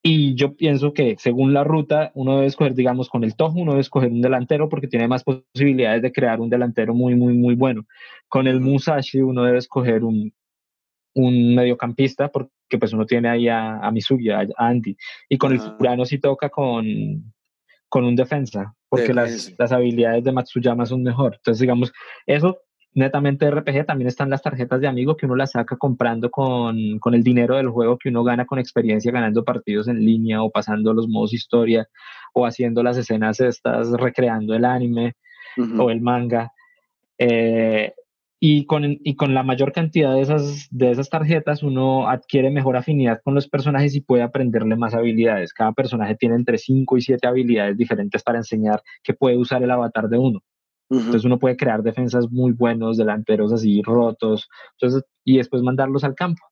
[0.07, 3.71] Y yo pienso que según la ruta, uno debe escoger, digamos, con el Tojo, uno
[3.71, 7.55] debe escoger un delantero porque tiene más posibilidades de crear un delantero muy, muy, muy
[7.55, 7.87] bueno.
[8.27, 10.31] Con el Musashi, uno debe escoger un,
[11.15, 14.95] un mediocampista porque pues uno tiene ahí a, a Misugi, a, Andy.
[15.27, 17.33] Y con el Furano sí toca con,
[17.89, 21.33] con un defensa porque las, las habilidades de Matsuyama son mejor.
[21.37, 21.91] Entonces, digamos,
[22.27, 22.59] eso
[22.95, 27.13] netamente RPG también están las tarjetas de amigo que uno las saca comprando con, con,
[27.13, 30.93] el dinero del juego que uno gana con experiencia ganando partidos en línea o pasando
[30.93, 31.87] los modos historia
[32.33, 35.15] o haciendo las escenas estas recreando el anime
[35.77, 36.51] o el manga.
[37.17, 37.93] Eh,
[38.39, 42.77] y, con, y con la mayor cantidad de esas, de esas tarjetas uno adquiere mejor
[42.77, 45.53] afinidad con los personajes y puede aprenderle más habilidades.
[45.53, 49.71] Cada personaje tiene entre 5 y 7 habilidades diferentes para enseñar que puede usar el
[49.71, 50.41] avatar de uno.
[50.89, 54.47] Entonces uno puede crear defensas muy buenos, delanteros así rotos,
[54.79, 56.43] entonces, y después mandarlos al campo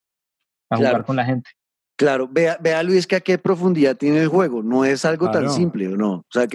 [0.69, 1.52] a jugar con la gente.
[1.95, 5.49] Claro, vea, vea Luis que a qué profundidad tiene el juego, no es algo tan
[5.51, 6.13] simple, ¿o no?
[6.13, 6.47] O sea,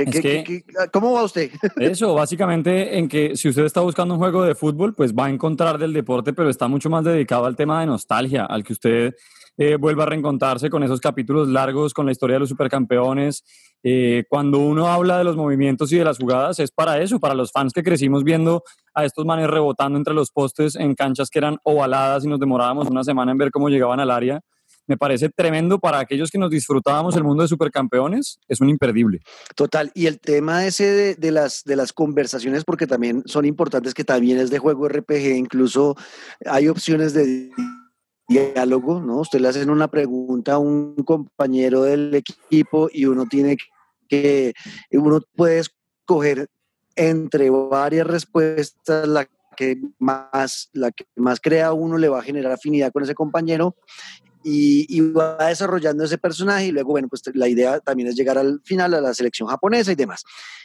[0.92, 1.50] ¿cómo va usted?
[1.76, 5.30] Eso, básicamente en que si usted está buscando un juego de fútbol, pues va a
[5.30, 9.14] encontrar del deporte, pero está mucho más dedicado al tema de nostalgia, al que usted
[9.56, 13.44] eh, vuelva a reencontrarse con esos capítulos largos, con la historia de los supercampeones.
[13.84, 17.34] Eh, cuando uno habla de los movimientos y de las jugadas, es para eso, para
[17.34, 21.38] los fans que crecimos viendo a estos manes rebotando entre los postes en canchas que
[21.38, 24.40] eran ovaladas y nos demorábamos una semana en ver cómo llegaban al área.
[24.88, 29.20] Me parece tremendo para aquellos que nos disfrutábamos el mundo de supercampeones, es un imperdible.
[29.54, 34.04] Total, y el tema ese de, las, de las conversaciones, porque también son importantes, que
[34.04, 35.94] también es de juego RPG, incluso
[36.46, 37.50] hay opciones de
[38.28, 39.20] diálogo, ¿no?
[39.20, 43.58] Usted le hacen una pregunta a un compañero del equipo y uno tiene
[44.08, 44.54] que,
[44.92, 46.48] uno puede escoger
[46.96, 52.52] entre varias respuestas la que más, la que más crea uno le va a generar
[52.52, 53.74] afinidad con ese compañero
[54.50, 58.60] y, va desarrollando ese personaje y luego, bueno, pues la idea también es llegar al
[58.64, 60.24] final a la selección japonesa y demás.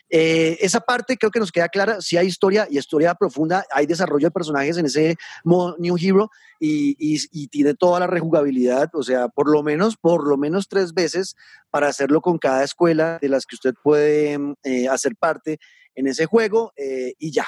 [0.10, 3.86] Eh, esa parte creo que nos queda clara, si hay historia y historia profunda, hay
[3.86, 9.04] desarrollo de personajes en ese modo New Hero y, y, tiene toda la rejugabilidad, o
[9.04, 11.36] sea, por lo menos, por lo menos tres veces
[11.70, 15.60] para hacerlo con cada escuela de las que usted puede eh, hacer parte
[15.96, 17.48] en ese juego eh, y ya.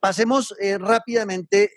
[0.00, 1.70] Pasemos rápidamente,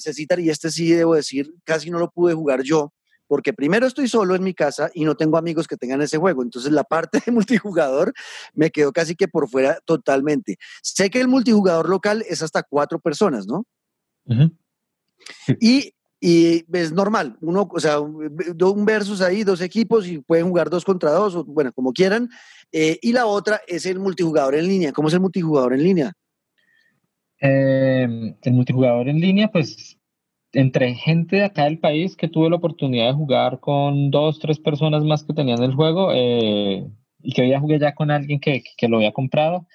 [0.00, 2.92] Cecitar, y este sí debo decir, casi no lo pude jugar yo,
[3.26, 6.42] porque primero estoy solo en mi casa y no tengo amigos que tengan ese juego.
[6.42, 8.12] Entonces la parte de multijugador
[8.54, 10.56] me quedó casi que por fuera totalmente.
[10.82, 13.64] Sé que el multijugador local es hasta cuatro personas, ¿no?
[15.60, 20.84] y, es normal, uno, o sea, un versus ahí, dos equipos y pueden jugar dos
[20.84, 22.28] contra dos, o, bueno, como quieran.
[22.72, 24.92] Eh, y la otra es el multijugador en línea.
[24.92, 26.12] ¿Cómo es el multijugador en línea?
[27.40, 29.95] Eh, el multijugador en línea, pues
[30.56, 34.58] entre gente de acá del país que tuve la oportunidad de jugar con dos, tres
[34.58, 36.86] personas más que tenían el juego eh,
[37.22, 39.66] y que ya jugué ya con alguien que, que lo había comprado,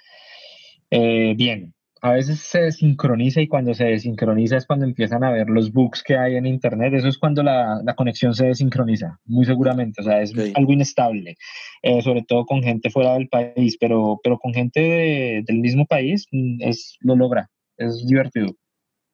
[0.89, 1.75] eh, bien.
[2.03, 6.01] A veces se desincroniza y cuando se desincroniza es cuando empiezan a ver los bugs
[6.01, 6.95] que hay en internet.
[6.95, 10.01] Eso es cuando la, la conexión se desincroniza, muy seguramente.
[10.01, 11.37] O sea, es algo inestable,
[11.83, 16.25] eh, sobre todo con gente fuera del país, pero, pero con gente del mismo país
[16.31, 17.51] mm, es, lo logra.
[17.77, 18.55] Es divertido.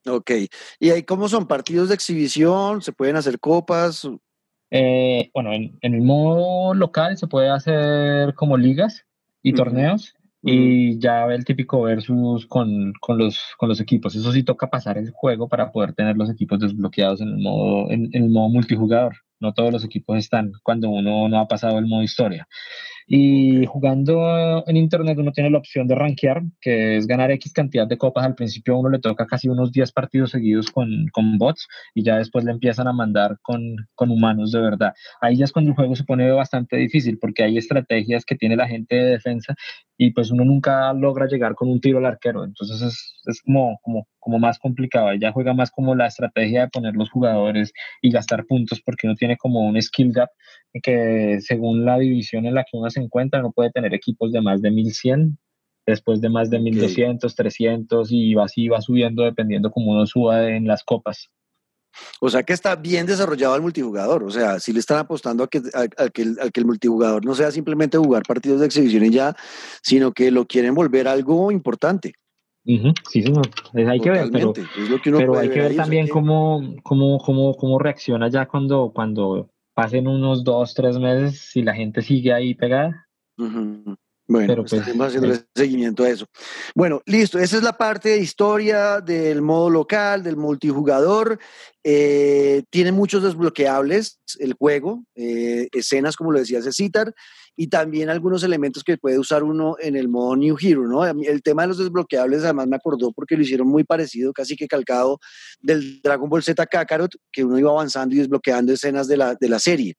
[0.07, 0.31] Ok.
[0.79, 1.47] ¿Y ahí cómo son?
[1.47, 2.81] ¿Partidos de exhibición?
[2.81, 4.07] ¿Se pueden hacer copas?
[4.69, 9.05] Eh, bueno, en, el modo local se puede hacer como ligas
[9.41, 14.15] y torneos y ya el típico versus con, con, los, con los equipos.
[14.15, 17.91] Eso sí toca pasar el juego para poder tener los equipos desbloqueados en el modo,
[17.91, 19.15] en el modo multijugador.
[19.39, 22.47] No todos los equipos están cuando uno no ha pasado el modo historia.
[23.09, 27.87] Y jugando en internet uno tiene la opción de rankear, que es ganar X cantidad
[27.87, 28.25] de copas.
[28.25, 32.03] Al principio a uno le toca casi unos 10 partidos seguidos con, con bots y
[32.03, 33.61] ya después le empiezan a mandar con,
[33.95, 34.93] con, humanos de verdad.
[35.21, 38.57] Ahí ya es cuando el juego se pone bastante difícil porque hay estrategias que tiene
[38.57, 39.55] la gente de defensa
[39.97, 42.43] y pues uno nunca logra llegar con un tiro al arquero.
[42.43, 45.13] Entonces es, es como, como, como más complicado.
[45.13, 49.15] ya juega más como la estrategia de poner los jugadores y gastar puntos porque uno
[49.15, 50.29] tiene como un skill gap
[50.83, 54.41] que según la división en la que uno se encuentra no puede tener equipos de
[54.41, 55.37] más de 1100
[55.85, 60.67] después de más de 1200, 300 y así va subiendo dependiendo como uno suba en
[60.67, 61.29] las copas.
[62.19, 64.23] O sea que está bien desarrollado el multijugador.
[64.23, 65.61] O sea, si le están apostando a que,
[66.13, 66.21] que,
[66.53, 69.35] el multijugador no sea simplemente jugar partidos de exhibición y ya,
[69.81, 72.13] sino que lo quieren volver algo importante.
[72.65, 73.49] Sí, señor.
[73.73, 74.53] hay que ver, pero,
[75.01, 80.43] pero hay que ver, también cómo, cómo, cómo, cómo reacciona ya cuando, cuando pasen unos
[80.43, 83.07] dos, tres meses, si la gente sigue ahí pegada.
[84.27, 86.25] Bueno, Pero pues, haciendo seguimiento a eso.
[86.75, 87.39] Bueno, listo.
[87.39, 91.39] Esa es la parte de historia del modo local, del multijugador.
[91.81, 97.13] Eh, tiene muchos desbloqueables el juego, eh, escenas como lo decía Cecitar,
[97.55, 101.05] y también algunos elementos que puede usar uno en el modo New Hero, ¿no?
[101.05, 104.67] El tema de los desbloqueables además me acordó porque lo hicieron muy parecido, casi que
[104.67, 105.19] calcado
[105.61, 109.47] del Dragon Ball Z Kakarot, que uno iba avanzando y desbloqueando escenas de la, de
[109.47, 109.95] la serie.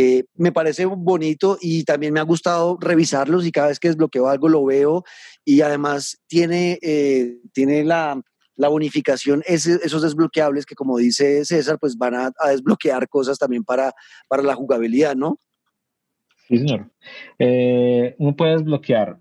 [0.00, 4.28] Eh, me parece bonito y también me ha gustado revisarlos y cada vez que desbloqueo
[4.28, 5.02] algo lo veo
[5.44, 8.22] y además tiene, eh, tiene la,
[8.54, 13.92] la bonificación, esos desbloqueables que como dice César, pues van a, desbloquear cosas también para,
[14.28, 15.40] para la jugabilidad, ¿no?
[16.46, 16.92] Sí, señor.
[17.40, 19.18] Eh, uno puede desbloquear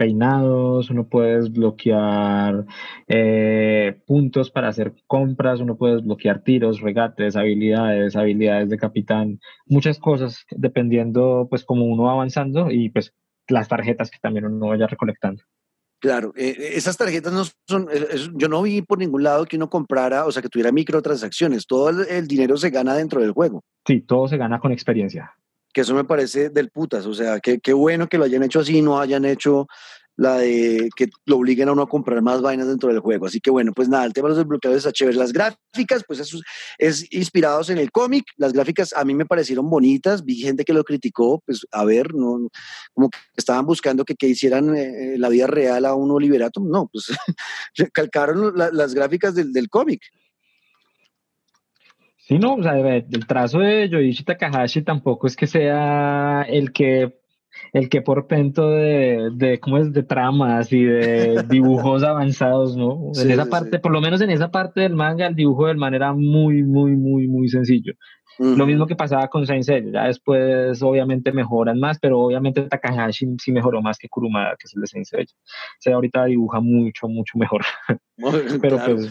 [0.00, 2.64] peinados, uno puede desbloquear
[3.06, 9.98] eh, puntos para hacer compras, uno puede desbloquear tiros, regates, habilidades, habilidades de capitán, muchas
[9.98, 13.12] cosas dependiendo pues como uno va avanzando y pues
[13.46, 15.42] las tarjetas que también uno vaya recolectando.
[15.98, 19.68] Claro, eh, esas tarjetas no son, eh, yo no vi por ningún lado que uno
[19.68, 23.64] comprara, o sea, que tuviera microtransacciones, todo el, dinero se gana dentro del juego.
[23.86, 25.34] Sí, todo se gana con experiencia
[25.72, 28.82] que eso me parece del putas, o sea, qué bueno que lo hayan hecho así,
[28.82, 29.66] no hayan hecho
[30.20, 33.24] la de que lo obliguen a uno a comprar más vainas dentro del juego.
[33.24, 35.16] Así que bueno, pues nada, el tema de los desbloqueadores está chévere.
[35.16, 36.38] Las gráficas, pues eso
[36.76, 38.26] es inspirados en el cómic.
[38.36, 40.22] Las gráficas a mí me parecieron bonitas.
[40.22, 42.50] Vi gente que lo criticó, pues a ver, no,
[42.92, 46.60] como que estaban buscando que, que hicieran eh, la vida real a uno liberato.
[46.60, 47.06] No, pues
[47.94, 50.02] calcaron las gráficas del, del cómic.
[52.30, 57.18] Sí, no, o sea, el trazo de Yoichi Takahashi tampoco es que sea el que
[57.72, 63.10] el que por pento de, de cómo es de tramas y de dibujos avanzados, ¿no?
[63.20, 65.92] en esa parte, por lo menos en esa parte del manga, el dibujo del man
[65.92, 67.94] era muy, muy, muy, muy sencillo.
[68.38, 73.26] Lo mismo que pasaba con Saint Seiya, ya después obviamente mejoran más, pero obviamente Takahashi
[73.42, 75.34] sí mejoró más que Kurumada, que es el de Saint Seiya.
[75.84, 77.62] O ahorita dibuja mucho, mucho mejor.
[78.62, 79.10] pero pues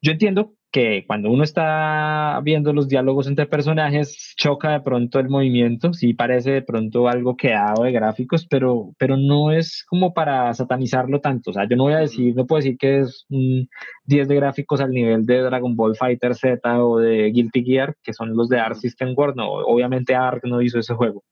[0.00, 5.28] yo entiendo que cuando uno está viendo los diálogos entre personajes, choca de pronto el
[5.28, 10.52] movimiento, sí parece de pronto algo quedado de gráficos, pero, pero no es como para
[10.52, 11.50] satanizarlo tanto.
[11.50, 13.68] O sea, yo no voy a decir, no puedo decir que es un
[14.04, 18.12] 10 de gráficos al nivel de Dragon Ball Fighter Z o de Guilty Gear, que
[18.12, 19.36] son los de Arc System World.
[19.36, 21.24] No, obviamente Arc no hizo ese juego.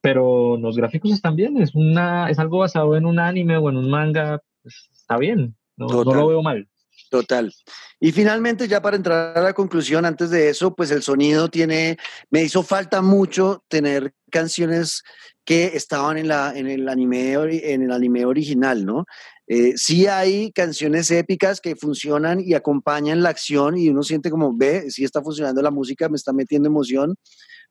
[0.00, 3.76] Pero los gráficos están bien, es, una, es algo basado en un anime o en
[3.76, 6.68] un manga, pues, está bien, no, no lo veo mal.
[7.14, 7.54] Total.
[8.00, 11.96] Y finalmente, ya para entrar a la conclusión, antes de eso, pues el sonido tiene,
[12.28, 15.04] me hizo falta mucho tener canciones
[15.44, 19.06] que estaban en, la, en, el, anime, en el anime original, ¿no?
[19.46, 24.56] Eh, sí hay canciones épicas que funcionan y acompañan la acción y uno siente como,
[24.56, 27.14] ve, sí está funcionando la música, me está metiendo emoción,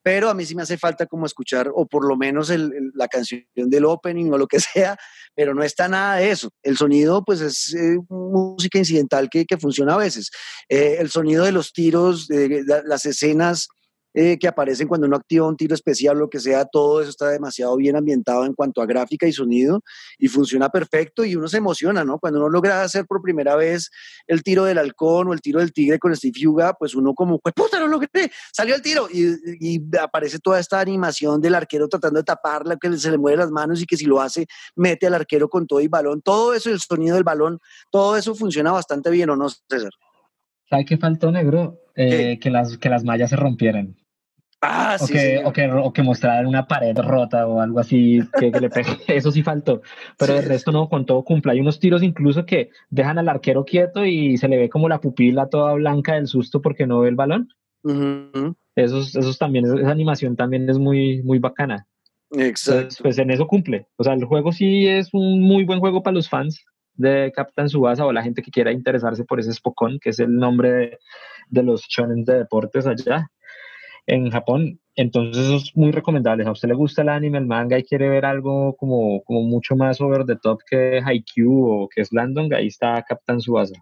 [0.04, 2.52] pero a mí sí me hace falta como escuchar, o por lo menos
[2.94, 4.98] la canción del opening o lo que sea,
[5.34, 6.50] pero no está nada de eso.
[6.62, 10.30] El sonido, pues es eh, música incidental que, que, funciona a veces.
[10.68, 13.70] Eh, el sonido de los tiros, de, las escenas
[14.14, 17.30] eh, que aparecen cuando uno activa un tiro especial, lo que sea, todo eso está
[17.30, 19.82] demasiado bien ambientado en cuanto a gráfica y sonido
[20.18, 22.20] y funciona perfecto y uno se emociona, ¿no?
[22.20, 23.90] Cuando uno logra hacer por primera vez
[24.28, 27.40] el tiro del halcón o el tiro del tigre con Steve Huga, pues uno como,
[27.40, 31.56] pues puta, no lo logré, salió el tiro y, y, aparece toda esta animación del
[31.56, 34.46] arquero tratando de taparla, que se le mueve las manos y que si lo hace,
[34.76, 38.36] mete al arquero con todo y balón, todo eso, el sonido del balón, todo eso
[38.36, 39.92] funciona bastante bien, ¿o no, César?
[40.70, 41.80] ¿Sabe qué faltó, negro?
[41.96, 43.96] Eh, que, las, que las mallas se rompieran.
[44.66, 48.50] Ah, o, que, o, que, o, que, mostrar una pared rota o algo así que,
[48.50, 48.98] le pegue.
[49.08, 49.82] Eso sí faltó.
[50.18, 51.52] Pero el resto no, con todo cumple.
[51.52, 55.02] Hay unos tiros incluso que dejan al arquero quieto y se le ve como la
[55.02, 57.50] pupila toda blanca del susto porque no ve el balón.
[58.76, 61.86] esos, esos también, esa animación también es muy, muy bacana.
[62.32, 62.96] Exacto.
[63.04, 63.88] pues en eso cumple.
[63.98, 67.68] O sea, el juego sí es un muy buen juego para los fans de Captain
[67.68, 71.00] Subasa o la gente que quiera interesarse por ese Spokon, que es el nombre de,
[71.50, 73.30] de los shonen de deportes allá
[74.08, 74.80] en Japón.
[74.96, 76.46] Entonces eso es muy recomendable.
[76.46, 79.76] A usted le gusta el anime, el manga y quiere ver algo como, como mucho
[79.76, 83.76] más over the top que Haikyuu o que es Landon, ahí está Captain Subasa.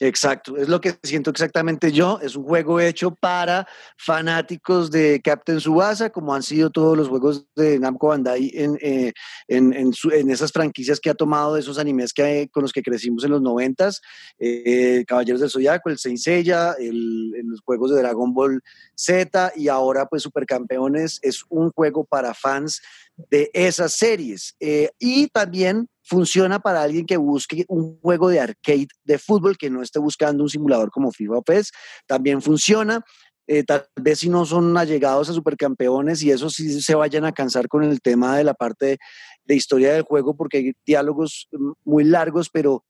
[0.00, 2.18] Exacto, es lo que siento exactamente yo.
[2.22, 7.46] Es un juego hecho para fanáticos de Captain Subasa, como han sido todos los juegos
[7.54, 9.12] de Namco Bandai en, eh,
[9.48, 13.22] en, en, esas franquicias que ha tomado de esos animes que, con los que crecimos
[13.24, 14.00] en los noventas,
[14.38, 18.60] eh, Caballeros del Zodiaco, el Saint Seiya, los juegos de Dragon Ball
[18.96, 22.80] Z y ahora pues Supercampeones es un juego para fans
[23.30, 24.56] de esas series.
[24.58, 29.70] Eh, y también funciona para alguien que busque un juego de arcade de fútbol, que
[29.70, 31.72] no esté buscando un simulador como FIFA o PES,
[32.06, 33.02] también funciona.
[33.46, 37.32] Eh, tal vez si no son allegados a supercampeones y eso sí se vayan a
[37.32, 38.98] cansar con el tema de la parte
[39.44, 41.48] de historia del juego porque hay diálogos
[41.82, 42.84] muy largos, pero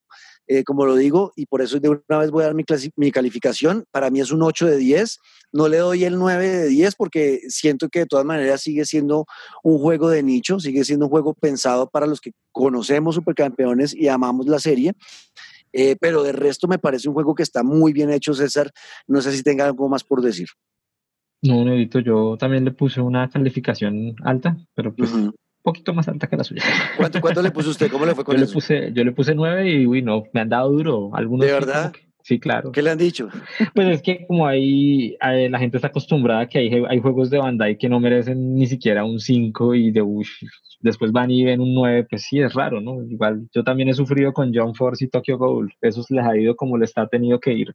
[0.47, 2.65] eh, como lo digo, y por eso de una vez voy a dar mi,
[2.97, 3.85] mi, calificación.
[3.91, 5.19] Para mí es un 8 de 10.
[5.53, 9.27] No le doy el 9 de 10 porque siento que de todas maneras sigue siendo
[9.63, 14.09] un juego de nicho, sigue siendo un juego pensado para los que conocemos Supercampeones y
[14.09, 14.95] amamos la serie.
[15.73, 18.71] Eh, pero de resto me parece un juego que está muy bien hecho, César.
[19.07, 20.49] No sé si tenga algo más por decir.
[21.43, 25.11] No, Nedito, yo también le puse una calificación alta, pero pues
[25.63, 26.63] poquito más alta que la suya.
[26.97, 27.91] ¿Cuánto, cuánto le puso usted?
[27.91, 28.51] ¿Cómo le fue con yo eso?
[28.51, 31.11] Le puse, yo le puse nueve y, uy, no, me han dado duro.
[31.15, 31.93] Algunos ¿De verdad?
[32.23, 32.73] Sí, claro.
[32.73, 33.29] ¿Qué le han dicho?
[33.75, 37.39] Pues es que como hay, la gente está acostumbrada a que hay, hay juegos de
[37.39, 40.27] Bandai que no merecen ni siquiera un 5 y de, uy,
[40.83, 43.03] después van y ven un 9, pues sí, es raro, ¿no?
[43.05, 46.57] Igual yo también he sufrido con John Force y Tokyo Ghoul, esos les ha ido
[46.57, 47.75] como les ha tenido que ir.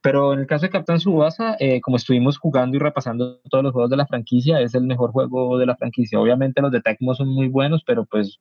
[0.00, 3.72] Pero en el caso de Captain Subasa, eh, como estuvimos jugando y repasando todos los
[3.72, 6.20] juegos de la franquicia, es el mejor juego de la franquicia.
[6.20, 8.38] Obviamente los de Tecmo son muy buenos, pero pues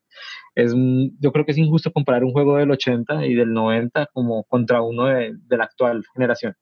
[0.56, 0.74] es,
[1.20, 4.82] yo creo que es injusto comparar un juego del 80 y del 90 como contra
[4.82, 6.56] uno de, la actual generación.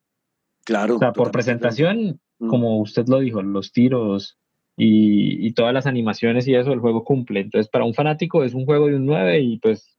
[0.65, 0.95] Claro.
[0.95, 2.47] O sea, por presentación, mm.
[2.47, 4.37] como usted lo dijo, los tiros,
[4.77, 7.41] y, todas las animaciones y eso, el juego cumple.
[7.41, 9.97] Entonces, para un fanático es un juego de un 9 y pues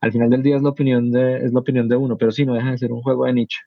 [0.00, 2.46] al final del día es la opinión de, es la opinión de uno, pero sí,
[2.46, 3.58] no deja de ser un juego de nicho.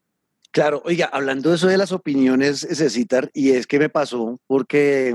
[0.52, 5.14] Claro, oiga, hablando de eso de las opiniones, Cecitar, y es que me pasó porque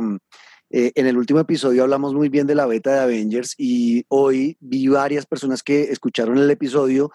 [0.71, 4.57] eh, en el último episodio hablamos muy bien de la beta de Avengers y hoy
[4.61, 7.13] vi varias personas que escucharon el episodio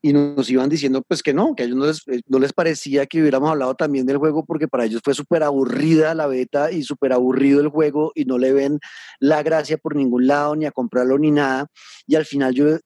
[0.00, 2.52] y nos iban diciendo pues que no, que a ellos no les, eh, no les
[2.52, 6.70] parecía que hubiéramos hablado también del juego porque para ellos fue súper aburrida la beta
[6.70, 8.80] y súper aburrido el juego y no le ven
[9.18, 11.68] la gracia por ningún lado ni a comprarlo ni nada.
[12.06, 12.78] Y al final yo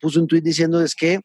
[0.00, 1.20] puse un tweet diciendo es que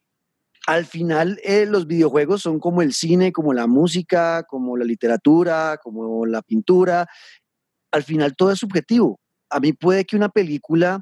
[0.68, 5.80] al final eh, los videojuegos son como el cine, como la música, como la literatura,
[5.82, 7.08] como la pintura.
[7.92, 9.20] Al final todo es subjetivo.
[9.50, 11.02] A mí puede que una película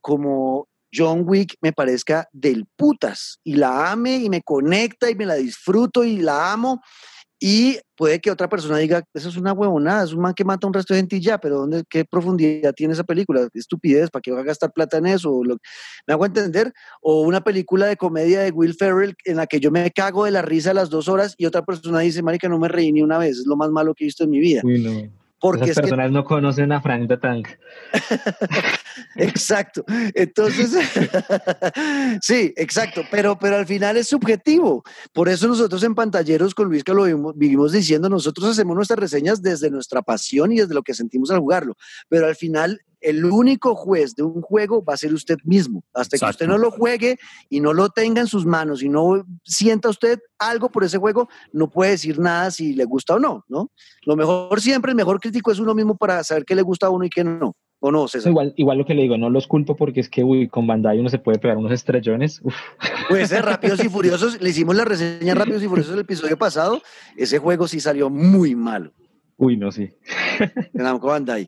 [0.00, 5.26] como John Wick me parezca del putas y la ame y me conecta y me
[5.26, 6.80] la disfruto y la amo.
[7.38, 10.66] Y puede que otra persona diga, eso es una huevonada, es un man que mata
[10.66, 13.46] a un resto de gente y ya, pero ¿dónde, ¿qué profundidad tiene esa película?
[13.52, 15.42] Estupidez, ¿para qué va a gastar plata en eso?
[16.06, 16.72] ¿Me hago entender?
[17.02, 20.30] O una película de comedia de Will Ferrell en la que yo me cago de
[20.30, 23.02] la risa a las dos horas y otra persona dice, marica, no me reí ni
[23.02, 24.62] una vez, es lo más malo que he visto en mi vida.
[25.46, 27.48] Porque Esas personas no conocen a Frank de Tank.
[29.14, 29.84] exacto.
[30.12, 30.72] Entonces,
[32.20, 33.02] sí, exacto.
[33.12, 34.82] Pero, pero al final es subjetivo.
[35.12, 39.40] Por eso nosotros en pantalleros con Luis que lo vivimos, diciendo, nosotros hacemos nuestras reseñas
[39.40, 41.76] desde nuestra pasión y desde lo que sentimos al jugarlo.
[42.08, 45.84] Pero al final el único juez de un juego va a ser usted mismo.
[45.94, 49.24] Hasta que usted no lo juegue y no lo tenga en sus manos y no
[49.44, 53.44] sienta usted algo por ese juego, no puede decir nada si le gusta o no,
[53.48, 53.70] ¿no?
[54.04, 56.90] Lo mejor siempre, el mejor crítico es uno mismo para saber qué le gusta a
[56.90, 57.54] uno y qué no.
[57.78, 58.30] ¿O no, César?
[58.30, 60.98] Igual, igual lo que le digo, no los culpo porque es que uy, con Bandai
[60.98, 62.42] uno se puede pegar unos estrellones.
[63.08, 64.40] Puede ser Rápidos y Furiosos.
[64.40, 66.82] Le hicimos la reseña Rápidos y Furiosos el episodio pasado.
[67.16, 68.92] Ese juego sí salió muy malo.
[69.38, 69.92] Uy, no, sí.
[70.72, 71.46] Namco Bandai.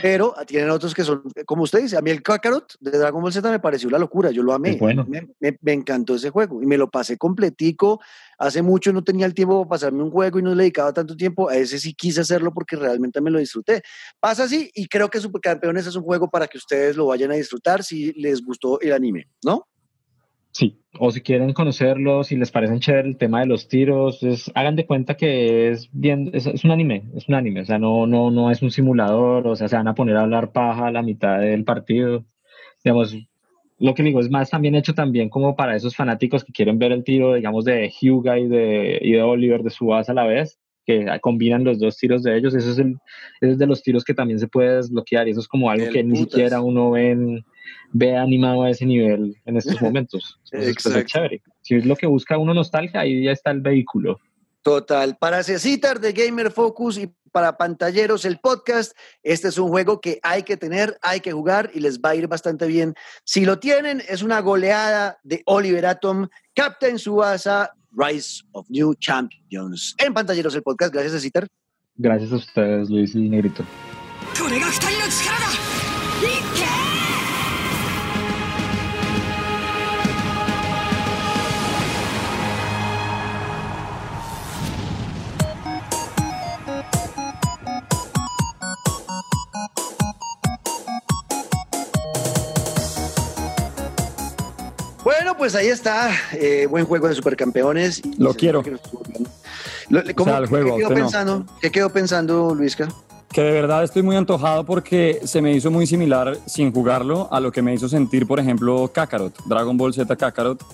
[0.00, 3.32] Pero tienen otros que son, como usted dice, a mí el Kakarot de Dragon Ball
[3.32, 4.76] Z me pareció una locura, yo lo amé.
[4.76, 5.06] Bueno.
[5.08, 8.00] Me, encantó ese juego y me lo pasé completico.
[8.38, 11.14] Hace mucho no tenía el tiempo para pasarme un juego y no le dedicaba tanto
[11.14, 11.50] tiempo.
[11.50, 13.82] A ese sí quise hacerlo porque realmente me lo disfruté.
[14.18, 17.34] Pasa así y creo que Supercampeones es un juego para que ustedes lo vayan a
[17.34, 19.66] disfrutar si les gustó el anime, ¿no?
[20.56, 24.74] Sí, o si quieren conocerlo, si les parece chévere el tema de los tiros, hagan
[24.74, 28.30] de cuenta que es bien, es, un anime, es un anime, o sea, no, no,
[28.30, 31.02] no es un simulador, o sea, se van a poner a hablar paja a la
[31.02, 32.24] mitad del partido.
[32.82, 33.14] Digamos,
[33.78, 36.92] lo que digo es más también hecho también como para esos fanáticos que quieren ver
[36.92, 40.58] el tiro, digamos, de Hyuga y de, y de Oliver de Subasa a la vez,
[40.86, 42.96] que combinan los dos tiros de ellos, eso es, el,
[43.42, 46.02] es de los tiros que también se puede desbloquear y eso es como algo que
[46.02, 47.44] ni siquiera uno ve en
[47.92, 50.38] ve animado a ese nivel en estos momentos.
[50.52, 50.98] Exacto.
[50.98, 51.42] es chévere.
[51.62, 54.18] Si es lo que busca uno nostalgia, ahí ya está el vehículo.
[54.62, 55.16] Total.
[55.16, 60.18] Para Cecitar de Gamer Focus y para Pantalleros el podcast, este es un juego que
[60.22, 62.94] hay que tener, hay que jugar y les va a ir bastante bien.
[63.24, 69.94] Si lo tienen, es una goleada de Oliver Atom, Captain Subasa, Rise of New Champions.
[69.98, 71.46] En Pantalleros el podcast, gracias Cecitar.
[71.96, 73.64] Gracias a ustedes, Luis y Negrito.
[95.36, 96.10] Bueno, pues ahí está.
[96.32, 98.00] Eh, buen juego de supercampeones.
[98.18, 98.62] Lo quiero.
[98.62, 98.72] ¿Cómo,
[100.40, 102.88] ¿qué, quedó pensando, ¿Qué quedó pensando, Luisca?
[103.30, 107.40] Que de verdad estoy muy antojado porque se me hizo muy similar sin jugarlo a
[107.40, 110.64] lo que me hizo sentir, por ejemplo, Kakarot, Dragon Ball Z Kakarot,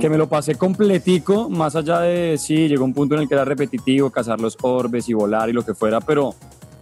[0.00, 3.34] que me lo pasé completico, más allá de, sí, llegó un punto en el que
[3.34, 6.34] era repetitivo, cazar los orbes y volar y lo que fuera, pero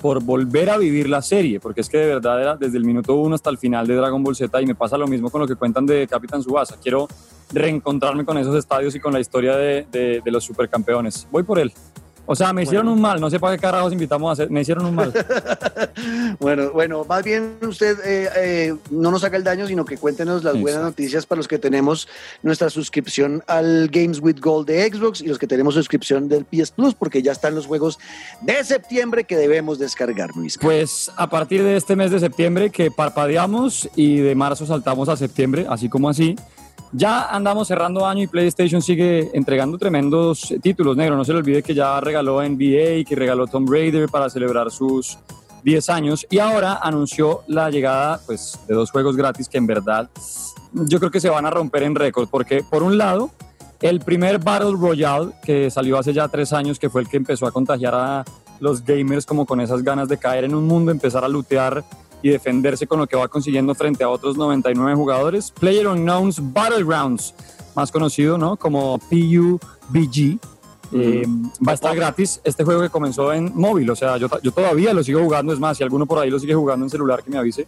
[0.07, 3.17] por volver a vivir la serie, porque es que de verdad era desde el minuto
[3.17, 5.49] uno hasta el final de Dragon Ball Z y me pasa lo mismo con lo
[5.49, 6.77] que cuentan de Capitán Subasa.
[6.81, 7.09] Quiero
[7.53, 11.27] reencontrarme con esos estadios y con la historia de, de, de los supercampeones.
[11.33, 11.73] Voy por él.
[12.27, 14.61] O sea, me hicieron un mal, no sé para qué carajos invitamos a hacer, me
[14.61, 15.13] hicieron un mal.
[16.41, 20.43] bueno, bueno, más bien usted eh, eh, no nos haga el daño, sino que cuéntenos
[20.43, 22.09] las buenas noticias para los que tenemos
[22.43, 26.73] nuestra suscripción al Games with Gold de Xbox y los que tenemos suscripción del PS
[26.73, 27.99] Plus, porque ya están los juegos
[28.41, 30.59] de septiembre que debemos descargar, Luis.
[30.61, 35.17] Pues a partir de este mes de septiembre que parpadeamos y de marzo saltamos a
[35.17, 36.37] septiembre, así como así.
[36.99, 41.15] Ya andamos cerrando año y PlayStation sigue entregando tremendos títulos, negro.
[41.15, 45.19] No se le olvide que ya regaló NBA, que regaló Tomb Raider para celebrar sus
[45.63, 50.09] 10 años y ahora anunció la llegada pues, de dos juegos gratis que en verdad
[50.73, 53.31] yo creo que se van a romper en récord porque por un lado
[53.83, 57.47] el primer Battle Royale que salió hace ya tres años que fue el que empezó
[57.47, 58.25] a contagiar a
[58.59, 61.85] los gamers como con esas ganas de caer en un mundo, empezar a lootear
[62.27, 65.53] y defenderse con lo que va consiguiendo frente a otros 99 jugadores.
[65.53, 67.35] Player Unknown's Battlegrounds,
[67.77, 68.57] más conocido ¿no?
[68.57, 70.41] como PUBG.
[70.93, 71.25] Eh,
[71.67, 74.95] va a estar gratis este juego que comenzó en móvil, o sea, yo, yo, todavía
[74.95, 77.31] lo sigo jugando, es más, si alguno por ahí lo sigue jugando en celular que
[77.31, 77.67] me avise,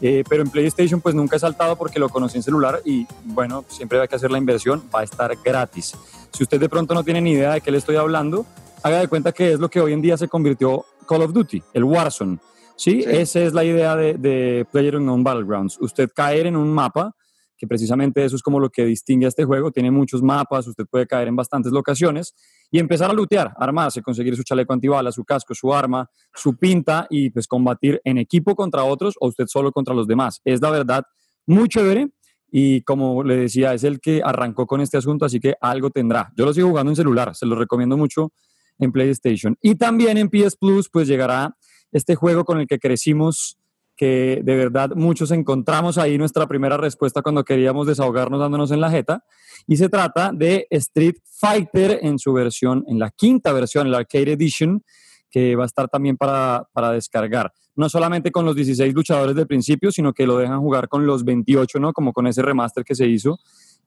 [0.00, 3.64] eh, pero en PlayStation pues nunca he saltado porque lo conocí en celular y bueno,
[3.68, 5.94] siempre hay que hacer la inversión, va a estar gratis.
[6.32, 8.44] Si usted de pronto no tiene ni idea de qué le estoy hablando,
[8.82, 11.62] haga de cuenta que es lo que hoy en día se convirtió Call of Duty,
[11.74, 12.38] el Warzone.
[12.78, 13.04] ¿Sí?
[13.06, 15.78] Esa es la idea de, de PlayerUnknown Battlegrounds.
[15.80, 17.14] Usted caer en un mapa,
[17.58, 20.86] que precisamente eso es como lo que distingue a este juego, tiene muchos mapas, usted
[20.88, 22.34] puede caer en bastantes locaciones
[22.70, 27.06] y empezar a lootear, armarse, conseguir su chaleco antibalas, su casco, su arma, su pinta
[27.10, 30.40] y pues combatir en equipo contra otros o usted solo contra los demás.
[30.44, 31.04] Es la verdad
[31.46, 32.08] muy chévere
[32.50, 36.32] y como le decía, es el que arrancó con este asunto, así que algo tendrá.
[36.36, 38.32] Yo lo sigo jugando en celular, se lo recomiendo mucho
[38.78, 39.56] en PlayStation.
[39.60, 41.56] Y también en PS Plus, pues llegará
[41.92, 43.58] este juego con el que crecimos,
[43.96, 48.90] que de verdad muchos encontramos ahí nuestra primera respuesta cuando queríamos desahogarnos dándonos en la
[48.90, 49.24] jeta.
[49.66, 54.32] Y se trata de Street Fighter en su versión, en la quinta versión, la Arcade
[54.32, 54.84] Edition,
[55.30, 57.52] que va a estar también para, para descargar.
[57.74, 61.24] No solamente con los 16 luchadores del principio, sino que lo dejan jugar con los
[61.24, 61.92] 28, ¿no?
[61.92, 63.38] Como con ese remaster que se hizo.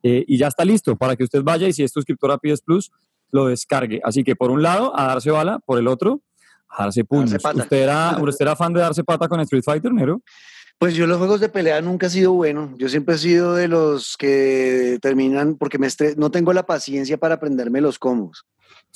[0.03, 2.61] Eh, y ya está listo para que usted vaya y si es suscriptor a PS
[2.61, 2.91] Plus,
[3.31, 4.01] lo descargue.
[4.03, 6.21] Así que por un lado, a darse bala, por el otro,
[6.77, 7.33] darse puños.
[7.33, 10.21] ¿Usted era, ¿Usted era fan de darse pata con Street Fighter, Nero?
[10.77, 12.73] Pues yo los juegos de pelea nunca he sido bueno.
[12.77, 17.35] Yo siempre he sido de los que terminan porque me no tengo la paciencia para
[17.35, 18.45] aprenderme los combos.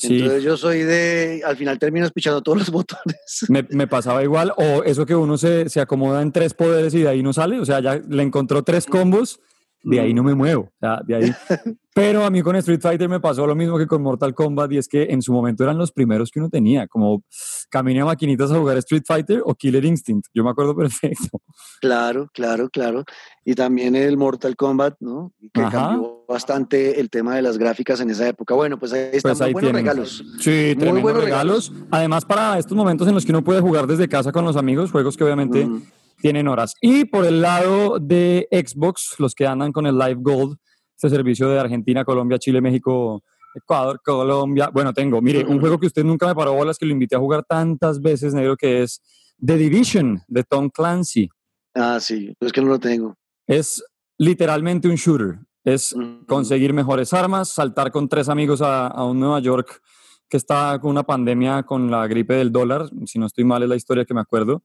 [0.02, 3.46] Entonces yo soy de, al final termino escuchando todos los botones.
[3.50, 7.04] Me, me, pasaba igual, o eso que uno se, se, acomoda en tres poderes y
[7.04, 9.40] de ahí no sale, o sea, ya le encontró tres combos
[9.86, 10.64] de ahí no me muevo.
[10.64, 11.32] O sea, de ahí.
[11.94, 14.78] Pero a mí con Street Fighter me pasó lo mismo que con Mortal Kombat y
[14.80, 17.24] es que en su momento eran los primeros que uno tenía, como
[17.70, 20.28] caminé a maquinitas a jugar Street Fighter o Killer Instinct.
[20.34, 21.40] Yo me acuerdo perfecto.
[21.80, 23.06] Claro, claro, claro.
[23.46, 25.32] Y también el Mortal Kombat, ¿no?
[25.54, 28.56] Que cambió bastante el tema de las gráficas en esa época.
[28.56, 30.26] Bueno, pues ahí están pues buenos regalos.
[30.42, 31.72] Sí, muy buenos regalos.
[31.92, 34.92] Además, para estos momentos en los que uno puede jugar desde casa con los amigos,
[34.92, 35.66] juegos que obviamente
[36.26, 36.74] tienen horas.
[36.82, 40.58] Y por el lado de Xbox, los que andan con el Live Gold,
[40.96, 43.24] este servicio de Argentina, Colombia, Chile, México,
[43.54, 44.72] Ecuador, Colombia.
[44.74, 47.20] Bueno, tengo, mire, un juego que usted nunca me paró bolas, que lo invité a
[47.20, 49.04] jugar tantas veces, negro, que es
[49.40, 51.30] The Division de Tom Clancy.
[51.76, 53.14] Ah, sí, es que no lo tengo.
[53.46, 53.84] Es
[54.18, 55.38] literalmente un shooter.
[55.64, 55.96] Es
[56.28, 59.80] conseguir mejores armas, saltar con tres amigos a, a un Nueva York
[60.28, 63.70] que está con una pandemia con la gripe del dólar, si no estoy mal es
[63.70, 64.64] la historia que me acuerdo,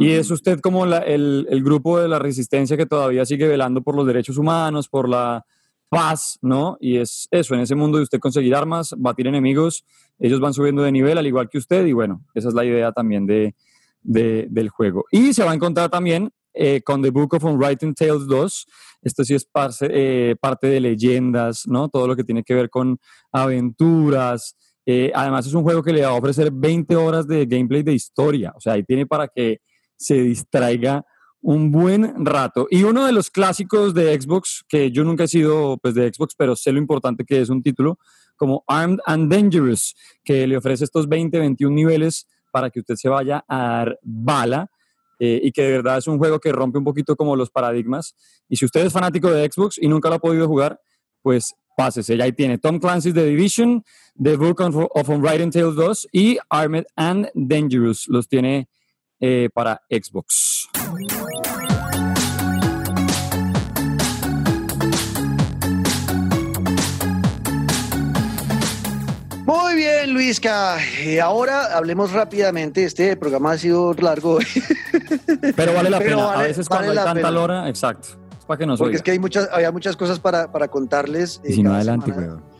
[0.00, 3.94] y es usted como el, el, grupo de la resistencia que todavía sigue velando por
[3.94, 5.44] los derechos humanos, por la
[5.90, 6.78] paz, ¿no?
[6.80, 9.84] Y es eso, en ese mundo de usted conseguir armas, batir enemigos,
[10.18, 12.92] ellos van subiendo de nivel al igual que usted y bueno, esa es la idea
[12.92, 13.54] también de,
[14.02, 15.04] de del juego.
[15.10, 18.66] Y se va a encontrar también eh, con The Book of Unwritten Tales 2.
[19.02, 21.88] Esto sí es parte, eh, parte de leyendas, ¿no?
[21.88, 22.98] Todo lo que tiene que ver con
[23.32, 24.56] aventuras.
[24.86, 27.92] Eh, además es un juego que le va a ofrecer 20 horas de gameplay de
[27.92, 28.52] historia.
[28.56, 29.60] O sea, ahí tiene para que
[30.00, 31.04] se distraiga
[31.42, 32.66] un buen rato.
[32.70, 36.34] Y uno de los clásicos de Xbox, que yo nunca he sido pues, de Xbox,
[36.36, 37.98] pero sé lo importante que es un título,
[38.36, 39.94] como Armed and Dangerous,
[40.24, 44.70] que le ofrece estos 20, 21 niveles para que usted se vaya a dar bala.
[45.22, 48.14] Eh, y que de verdad es un juego que rompe un poquito como los paradigmas.
[48.48, 50.80] Y si usted es fanático de Xbox y nunca lo ha podido jugar,
[51.20, 52.16] pues pásese.
[52.16, 53.84] Ya ahí tiene Tom Clancy's The Division,
[54.22, 58.08] The Book of, Unwritten Tales 2 y Armed and Dangerous.
[58.08, 58.70] Los tiene
[59.20, 60.68] eh, para Xbox.
[69.50, 70.78] Muy bien, Luisca.
[71.04, 72.84] Y ahora hablemos rápidamente.
[72.84, 74.38] Este programa ha sido largo.
[75.56, 76.32] Pero vale la pena.
[76.32, 78.08] a veces cuando hay tanta lora, exacto.
[78.46, 81.40] para que nos Porque es que hay muchas, había muchas cosas para, para contarles.
[81.44, 82.12] Y si no, adelante,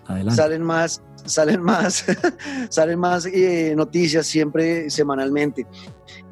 [0.06, 0.34] Adelante.
[0.34, 2.04] Salen más, salen más,
[2.70, 5.66] salen más eh, noticias siempre semanalmente.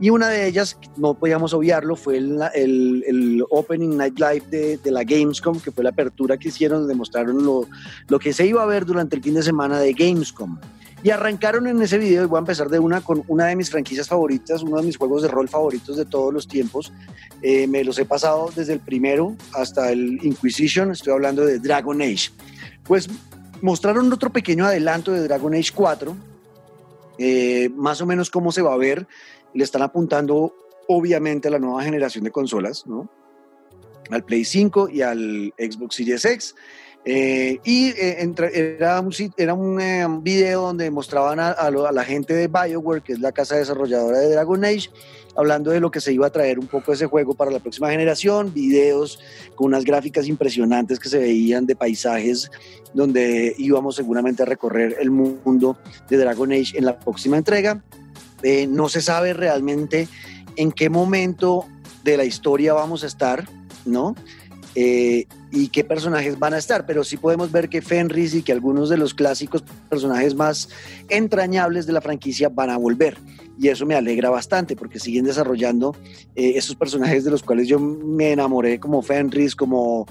[0.00, 4.90] Y una de ellas, no podíamos obviarlo, fue el, el, Opening Night Live de, de,
[4.90, 7.66] la Gamescom, que fue la apertura que hicieron, donde mostraron lo,
[8.08, 10.58] lo que se iba a ver durante el fin de semana de Gamescom.
[11.02, 13.70] Y arrancaron en ese video, y voy a empezar de una con una de mis
[13.70, 16.92] franquicias favoritas, uno de mis juegos de rol favoritos de todos los tiempos.
[17.40, 22.02] Eh, me los he pasado desde el primero hasta el Inquisition, estoy hablando de Dragon
[22.02, 22.30] Age.
[22.82, 23.08] Pues
[23.62, 26.16] mostraron otro pequeño adelanto de Dragon Age 4,
[27.18, 29.06] eh, más o menos cómo se va a ver.
[29.54, 30.54] Le están apuntando
[30.88, 33.08] obviamente a la nueva generación de consolas, ¿no?
[34.10, 36.54] Al Play 5 y al Xbox Series X.
[37.04, 38.34] Eh, y eh,
[38.78, 43.20] era un, era un video donde mostraban a, a, la gente de BioWare, que es
[43.20, 44.90] la casa desarrolladora de Dragon Age,
[45.36, 47.90] hablando de lo que se iba a traer un poco ese juego para la próxima
[47.90, 49.20] generación, videos
[49.54, 52.50] con unas gráficas impresionantes que se veían de paisajes
[52.92, 55.78] donde íbamos seguramente a recorrer el mundo
[56.08, 57.82] de Dragon Age en la próxima entrega.
[58.42, 60.08] Eh, no se sabe realmente
[60.56, 61.66] en qué momento
[62.02, 63.48] de la historia vamos a estar,
[63.84, 64.14] ¿no?
[64.80, 68.52] Eh, y qué personajes van a estar, pero sí podemos ver que Fenris y que
[68.52, 70.68] algunos de los clásicos personajes más
[71.08, 73.18] entrañables de la franquicia van a volver.
[73.58, 75.96] Y eso me alegra bastante porque siguen desarrollando
[76.36, 80.06] eh, esos personajes de los cuales yo me enamoré, como Fenris, como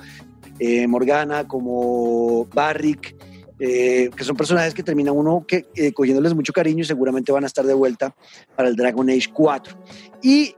[0.59, 3.15] eh, Morgana, como Barrick.
[3.57, 7.65] que son personajes que termina uno que, cogiéndoles mucho cariño y seguramente van a estar
[7.65, 8.13] de vuelta
[8.57, 9.77] para el Dragon Age 4.
[10.21, 10.53] Y,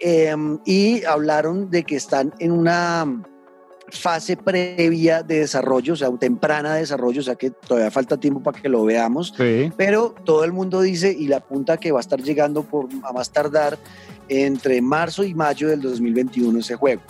[0.66, 3.06] y hablaron de que están en una
[3.92, 8.42] fase previa de desarrollo, o sea, temprana de desarrollo, o sea que todavía falta tiempo
[8.42, 9.34] para que lo veamos,
[9.78, 13.14] pero todo el mundo dice y le apunta que va a estar llegando por a
[13.14, 13.78] más tardar
[14.28, 17.02] entre marzo y mayo del 2021 ese juego.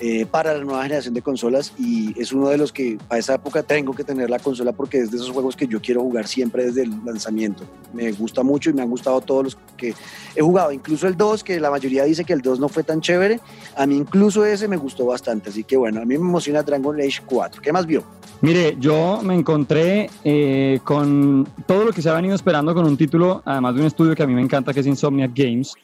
[0.00, 3.34] Eh, para la nueva generación de consolas y es uno de los que a esa
[3.34, 6.26] época tengo que tener la consola porque es de esos juegos que yo quiero jugar
[6.26, 7.62] siempre desde el lanzamiento.
[7.92, 9.94] Me gusta mucho y me han gustado todos los que
[10.34, 13.00] he jugado, incluso el 2, que la mayoría dice que el 2 no fue tan
[13.00, 13.38] chévere,
[13.76, 17.00] a mí incluso ese me gustó bastante, así que bueno, a mí me emociona Dragon
[17.00, 17.62] Age 4.
[17.62, 18.02] ¿Qué más vio?
[18.40, 22.96] Mire, yo me encontré eh, con todo lo que se ha venido esperando con un
[22.96, 25.74] título, además de un estudio que a mí me encanta, que es Insomniac Games,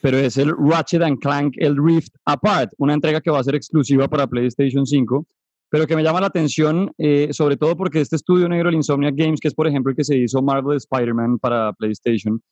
[0.00, 3.54] pero es el Ratchet and Clank, el Rift Apart, una entrega que va a ser
[3.54, 5.26] exclusiva para PlayStation 5,
[5.68, 9.14] pero que me llama la atención, eh, sobre todo porque este estudio negro, el Insomniac
[9.14, 12.42] Games, que es por ejemplo el que se hizo Marvel Spider-Man para PlayStation,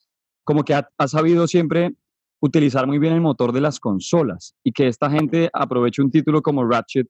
[0.45, 1.93] como que ha, ha, sabido siempre
[2.41, 6.43] utilizar muy bien el motor de las consolas y que esta gente aproveche un título
[6.43, 7.09] como Ratchet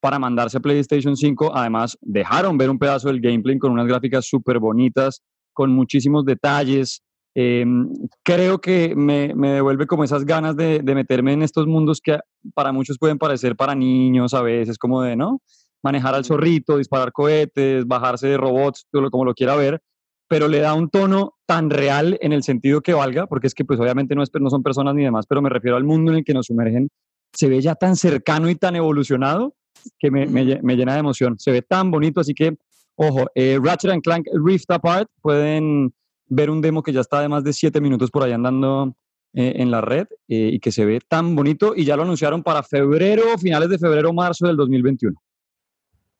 [0.00, 1.54] para mandarse a PlayStation 5.
[1.54, 5.22] Además, dejaron ver un pedazo del gameplay con unas gráficas súper bonitas,
[5.52, 7.02] con muchísimos detalles,
[7.34, 7.88] Em,
[8.24, 12.18] creo que me, devuelve como esas ganas de, meterme en estos mundos que
[12.54, 15.40] para muchos pueden parecer para niños a veces, como de, ¿no?
[15.82, 19.80] Manejar al zorrito, disparar cohetes, bajarse de robots, como lo quiera ver,
[20.26, 23.64] pero le da un tono tan real en el sentido que valga, porque es que
[23.64, 26.18] pues obviamente no, es, no son personas ni demás, pero me refiero al mundo en
[26.18, 26.88] el que nos sumergen,
[27.32, 29.54] se ve ya tan cercano y tan evolucionado
[29.98, 32.56] que me, llena de emoción, se ve tan bonito, así que,
[32.96, 35.92] ojo, eh, Ratchet and Clank Rift Apart pueden
[36.28, 38.94] ver un demo que ya está de más de siete minutos por ahí andando
[39.34, 42.42] eh, en la red eh, y que se ve tan bonito y ya lo anunciaron
[42.42, 45.20] para febrero, finales de febrero, marzo del 2021.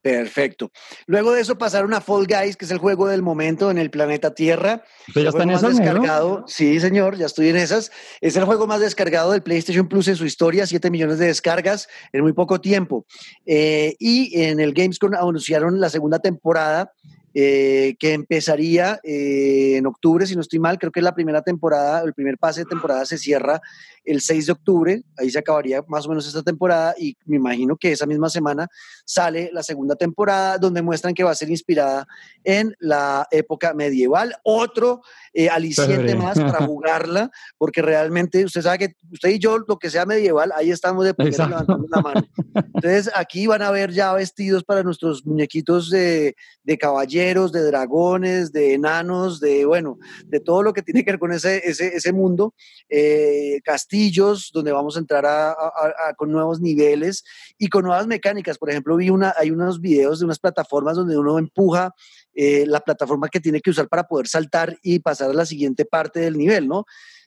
[0.01, 0.71] Perfecto.
[1.07, 3.91] Luego de eso pasaron a Fall Guys, que es el juego del momento en el
[3.91, 4.85] planeta Tierra.
[5.09, 5.77] ¿Usted ya está en esas?
[5.77, 6.45] Descargado.
[6.47, 7.91] Sí, señor, ya estoy en esas.
[8.21, 11.89] Es el juego más descargado del PlayStation Plus en su historia, 7 millones de descargas
[12.13, 13.07] en muy poco tiempo.
[13.45, 16.93] Eh, y en el Gamescom anunciaron la segunda temporada
[17.41, 22.03] eh, que empezaría eh, en octubre, si no estoy mal, creo que la primera temporada,
[22.03, 23.61] el primer pase de temporada se cierra
[24.05, 27.77] el 6 de octubre, ahí se acabaría más o menos esta temporada y me imagino
[27.77, 28.67] que esa misma semana
[29.05, 32.09] sale la segunda temporada donde muestran que va a ser inspirada
[32.43, 35.03] en la época medieval, otro
[35.39, 39.89] eh, aliciente más para jugarla, porque realmente usted sabe que usted y yo, lo que
[39.89, 42.29] sea medieval, ahí estamos de primero levantando la mano.
[42.75, 46.35] Entonces aquí van a ver ya vestidos para nuestros muñequitos de,
[46.65, 51.21] de caballeros, de dragones, de enanos, de bueno, de todo lo que tiene que ver
[51.21, 52.53] con ese, ese, ese mundo,
[52.89, 55.55] eh, castillos donde vamos a entrar a,
[56.17, 57.23] con nuevos niveles
[57.59, 58.59] y con nuevas mecánicas.
[58.59, 61.95] Por ejemplo, vi una, hay unos videos de unas plataformas donde uno empuja
[62.41, 65.85] eh, la plataforma que tiene que usar para poder saltar y pasar a la siguiente
[65.85, 66.85] parte del nivel, ¿no?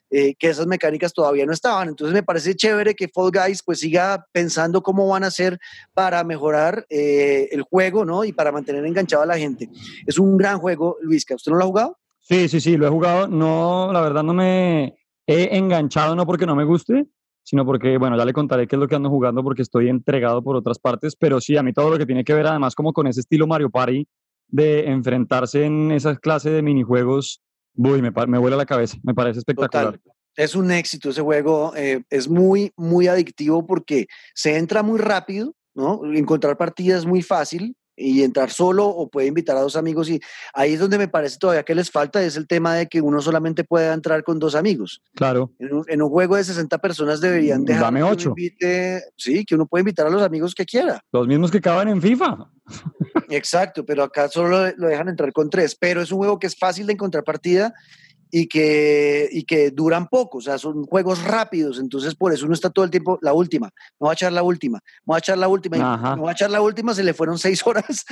[0.09, 1.89] Eh, que esas mecánicas todavía no estaban.
[1.89, 5.59] Entonces me parece chévere que Fall Guys pues siga pensando cómo van a hacer
[5.93, 8.23] para mejorar eh, el juego, ¿no?
[8.23, 9.69] Y para mantener enganchado a la gente.
[10.07, 11.35] Es un gran juego, Luisca.
[11.35, 11.97] ¿Usted no lo ha jugado?
[12.21, 13.27] Sí, sí, sí, lo he jugado.
[13.27, 14.95] No, la verdad no me
[15.27, 17.05] he enganchado, no porque no me guste,
[17.43, 20.41] sino porque, bueno, ya le contaré qué es lo que ando jugando porque estoy entregado
[20.41, 22.93] por otras partes, pero sí, a mí todo lo que tiene que ver además como
[22.93, 24.07] con ese estilo Mario Party,
[24.51, 27.41] de enfrentarse en esa clase de minijuegos,
[27.75, 29.99] uy, me, me vuela la cabeza, me parece espectacular.
[30.35, 35.53] Es un éxito ese juego, eh, es muy, muy adictivo porque se entra muy rápido,
[35.73, 36.01] ¿no?
[36.13, 40.19] Encontrar partidas es muy fácil, y entrar solo o puede invitar a dos amigos y
[40.53, 43.21] ahí es donde me parece todavía que les falta es el tema de que uno
[43.21, 45.01] solamente puede entrar con dos amigos.
[45.15, 45.51] Claro.
[45.59, 48.33] En un, juego de 60 personas deberían dejar Dame ocho.
[49.17, 51.01] sí, que uno puede invitar a los amigos que quiera.
[51.11, 52.49] Los mismos que caben en FIFA.
[53.29, 56.57] Exacto, pero acá solo lo dejan entrar con tres, pero es un juego que es
[56.57, 57.73] fácil de encontrar partida
[58.31, 62.53] y que, y que duran poco, o sea, son juegos rápidos, entonces por eso uno
[62.53, 65.19] está todo el tiempo, la última, me voy a echar la última, me voy a
[65.19, 68.05] echar la última, y me voy a echar la última, se le fueron seis horas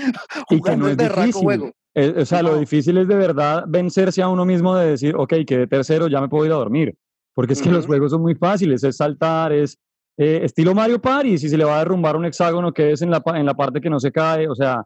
[0.48, 1.72] jugando el berraco juego.
[1.96, 5.34] Eh, o sea, lo difícil es de verdad vencerse a uno mismo de decir, ok,
[5.48, 6.96] que de tercero ya me puedo ir a dormir,
[7.34, 9.78] porque es que los juegos son muy fáciles, es saltar, es
[10.18, 13.10] eh, estilo Mario Party, si se le va a derrumbar un hexágono que es en
[13.10, 14.84] la, en la parte que no se cae, o sea,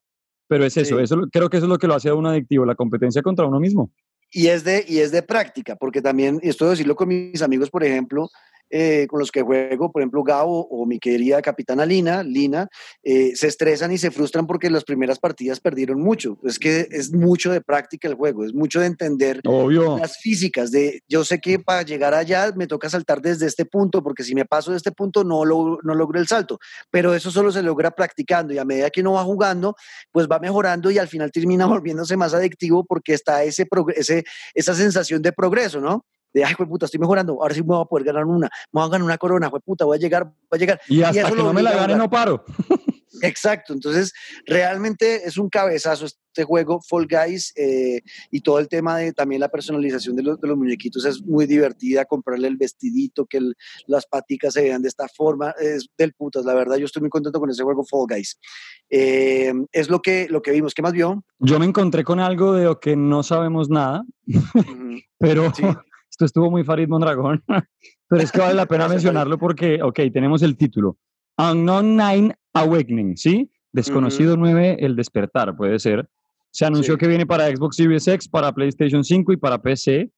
[0.48, 2.66] pero es eso, eso creo que eso es lo que lo hace a uno adictivo,
[2.66, 3.90] la competencia contra uno mismo.
[4.34, 7.70] Y es, de, y es de práctica, porque también, esto de decirlo con mis amigos,
[7.70, 8.30] por ejemplo,
[8.76, 12.68] eh, con los que juego, por ejemplo, Gabo o mi querida capitana Lina, Lina,
[13.04, 16.40] eh, se estresan y se frustran porque las primeras partidas perdieron mucho.
[16.44, 20.72] Es que es mucho de práctica el juego, es mucho de entender las físicas.
[20.72, 24.34] De, yo sé que para llegar allá me toca saltar desde este punto, porque si
[24.34, 26.58] me paso de este punto no logro el salto.
[26.90, 29.76] Pero eso solo se logra practicando y a medida que uno va jugando,
[30.12, 34.24] pues va mejorando y al final termina volviéndose más adictivo porque está ese, ese
[34.56, 36.06] esa sensación de progreso, ¿no?
[36.34, 38.84] De, ay, puta, estoy mejorando, ahora sí me voy a poder ganar una, me voy
[38.84, 40.82] a ganar una corona, puta, voy a llegar, voy a llegar.
[40.88, 42.44] Y hasta que no me la gane no paro.
[43.22, 44.12] Exacto, entonces
[44.46, 49.40] realmente es un cabezazo este juego, Fall Guys, eh, y todo el tema de también
[49.40, 53.40] la personalización de los, de los muñequitos es muy divertida, comprarle el vestidito, que
[53.86, 57.10] las paticas se vean de esta forma, es del putas, la verdad yo estoy muy
[57.10, 58.40] contento con ese juego Fall Guys.
[58.90, 61.24] Eh, es lo que, lo que vimos, ¿qué más vio?
[61.40, 64.04] Yo me encontré con algo de lo que no sabemos nada,
[65.20, 65.52] pero
[66.14, 67.44] esto estuvo muy Farid Mondragón,
[68.08, 70.98] pero es que vale la pena mencionarlo porque, ok, tenemos el título.
[71.40, 73.52] Unknown Nine Awakening, ¿sí?
[73.72, 76.08] Desconocido 9, El Despertar, puede ser.
[76.52, 80.12] Se anunció que viene para Xbox Series X, para PlayStation 5 y para PC.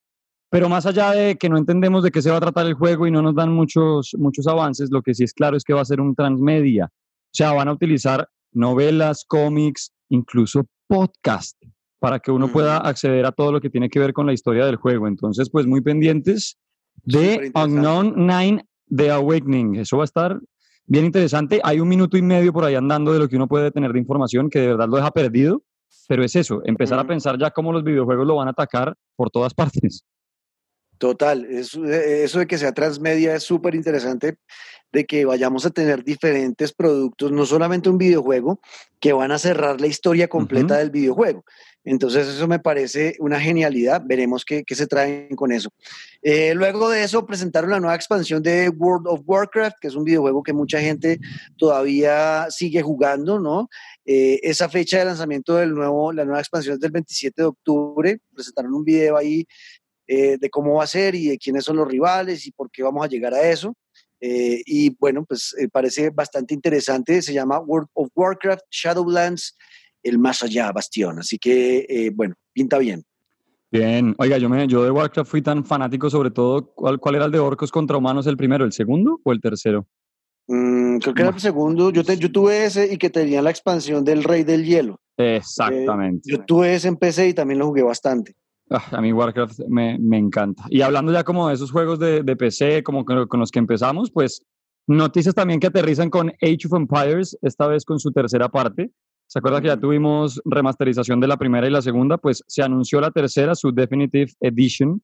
[0.50, 3.08] Pero más allá de que no entendemos de qué se va a tratar el juego
[3.08, 5.80] y no nos dan muchos, muchos avances, lo que sí es claro es que va
[5.80, 6.88] a ser un transmedia.
[6.88, 11.56] O sea, van a utilizar novelas, cómics, incluso podcast,
[12.06, 14.68] para que uno pueda acceder a todo lo que tiene que ver con la historia
[14.68, 15.08] del juego.
[15.08, 16.56] Entonces, pues muy pendientes
[17.04, 18.64] de Unknown Nine
[18.96, 19.78] The Awakening.
[19.78, 20.40] Eso va a estar
[20.86, 21.60] bien interesante.
[21.64, 23.98] Hay un minuto y medio por ahí andando de lo que uno puede tener de
[23.98, 25.64] información que de verdad lo deja perdido,
[26.08, 29.32] pero es eso, empezar a pensar ya cómo los videojuegos lo van a atacar por
[29.32, 30.06] todas partes.
[31.00, 34.38] Total, eso, eso de que sea transmedia es súper interesante,
[34.94, 38.62] de que vayamos a tener diferentes productos, no solamente un videojuego,
[39.00, 41.44] que van a cerrar la historia completa del videojuego.
[41.86, 45.70] Entonces eso me parece una genialidad, veremos qué, qué se traen con eso.
[46.22, 50.04] Eh, luego de eso presentaron la nueva expansión de World of Warcraft, que es un
[50.04, 51.20] videojuego que mucha gente
[51.58, 53.70] todavía sigue jugando, ¿no?
[54.04, 58.20] Eh, esa fecha de lanzamiento del nuevo, la nueva expansión es del 27 de octubre,
[58.34, 59.46] presentaron un video ahí
[60.08, 62.84] eh, de cómo va a ser y de quiénes son los rivales y por qué
[62.84, 63.76] vamos a llegar a eso.
[64.22, 67.22] Eh, y bueno, pues eh, parece bastante interesante.
[67.22, 69.58] Se llama World of Warcraft Shadowlands,
[70.06, 71.20] el más allá, Bastión.
[71.20, 73.04] Así que, bueno, pinta bien.
[73.72, 77.26] Bien, oiga, yo, me, yo de Warcraft fui tan fanático, sobre todo, ¿cuál, ¿cuál era
[77.26, 79.86] el de orcos contra humanos, el primero, el segundo o el tercero?
[80.48, 81.92] Mm, creo que era el segundo.
[81.92, 85.00] Yo, te, yo tuve ese y que tenía la expansión del Rey del Hielo.
[85.18, 86.30] Exactamente.
[86.30, 88.34] yo tuve ese en PC y también lo jugué bastante.
[88.70, 90.66] Ah, a mí Warcraft me, me, encanta.
[90.70, 93.60] Y hablando ya como de esos juegos de, de PC, como con, con, los que
[93.60, 94.44] empezamos, pues
[94.88, 98.92] noticias también que aterrizan con Age of Empires, esta vez con su tercera parte.
[99.28, 102.18] ¿Se acuerda que ya tuvimos remasterización de la primera y la segunda?
[102.18, 105.02] Pues se anunció la tercera, su Definitive Edition,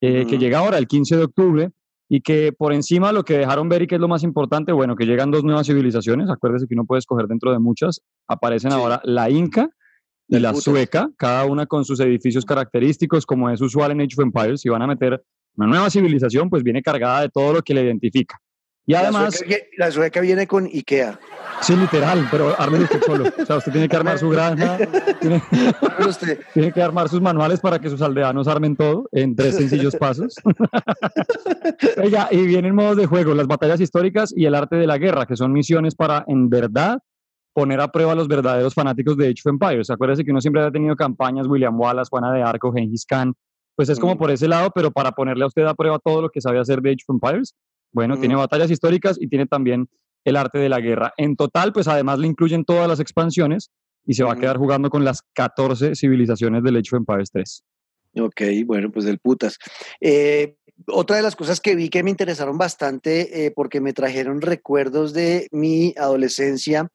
[0.00, 1.70] eh, que llega ahora el 15 de octubre
[2.08, 4.96] y que por encima lo que dejaron ver y que es lo más importante, bueno,
[4.96, 9.00] que llegan dos nuevas civilizaciones, acuérdese que uno puede escoger dentro de muchas, aparecen ahora
[9.04, 9.70] la Inca
[10.28, 14.24] y la sueca, cada una con sus edificios característicos, como es usual en Age of
[14.24, 15.22] Empires, si van a meter
[15.56, 18.38] una nueva civilización, pues viene cargada de todo lo que le identifica.
[18.86, 19.42] Y además...
[19.76, 21.18] La sueca, viene con Ikea.
[21.60, 23.24] Sí, literal, pero arme usted solo.
[23.38, 24.78] O sea, usted tiene que armar su granja,
[25.20, 25.42] tiene,
[26.52, 30.34] tiene, que armar sus manuales para que sus aldeanos armen todo en tres sencillos pasos.
[32.02, 35.26] Oiga, y vienen modos de juego, las batallas históricas y el arte de la guerra,
[35.26, 36.98] que son misiones para, en verdad,
[37.52, 39.90] poner a prueba a los verdaderos fanáticos de Age of Empires.
[39.90, 43.34] Acuérdese que uno siempre ha tenido campañas, William Wallace, Juana de Arco, Genghis Khan,
[43.76, 44.18] pues es como mm.
[44.18, 46.80] por ese lado, pero para ponerle a usted a prueba todo lo que sabe hacer
[46.80, 47.54] de Age of Empires,
[47.92, 48.38] bueno, tiene mm.
[48.38, 49.88] batallas históricas y tiene también
[50.24, 51.12] el arte de la guerra.
[51.16, 53.70] En total, pues además le incluyen todas las expansiones
[54.06, 57.64] y se va a quedar jugando con las 14 civilizaciones del Age of Empires 3.
[58.20, 59.58] Ok, bueno, pues del putas.
[60.00, 60.56] Eh,
[60.88, 65.12] otra de las cosas que vi que me interesaron bastante eh, porque me trajeron recuerdos
[65.12, 66.88] de mi adolescencia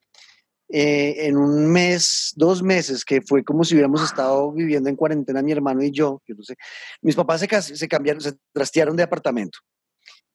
[0.70, 5.42] eh, en un mes, dos meses, que fue como si hubiéramos estado viviendo en cuarentena
[5.42, 6.56] mi hermano y yo, yo no sé,
[7.02, 9.60] mis papás se, se cambiaron, se trastearon de apartamento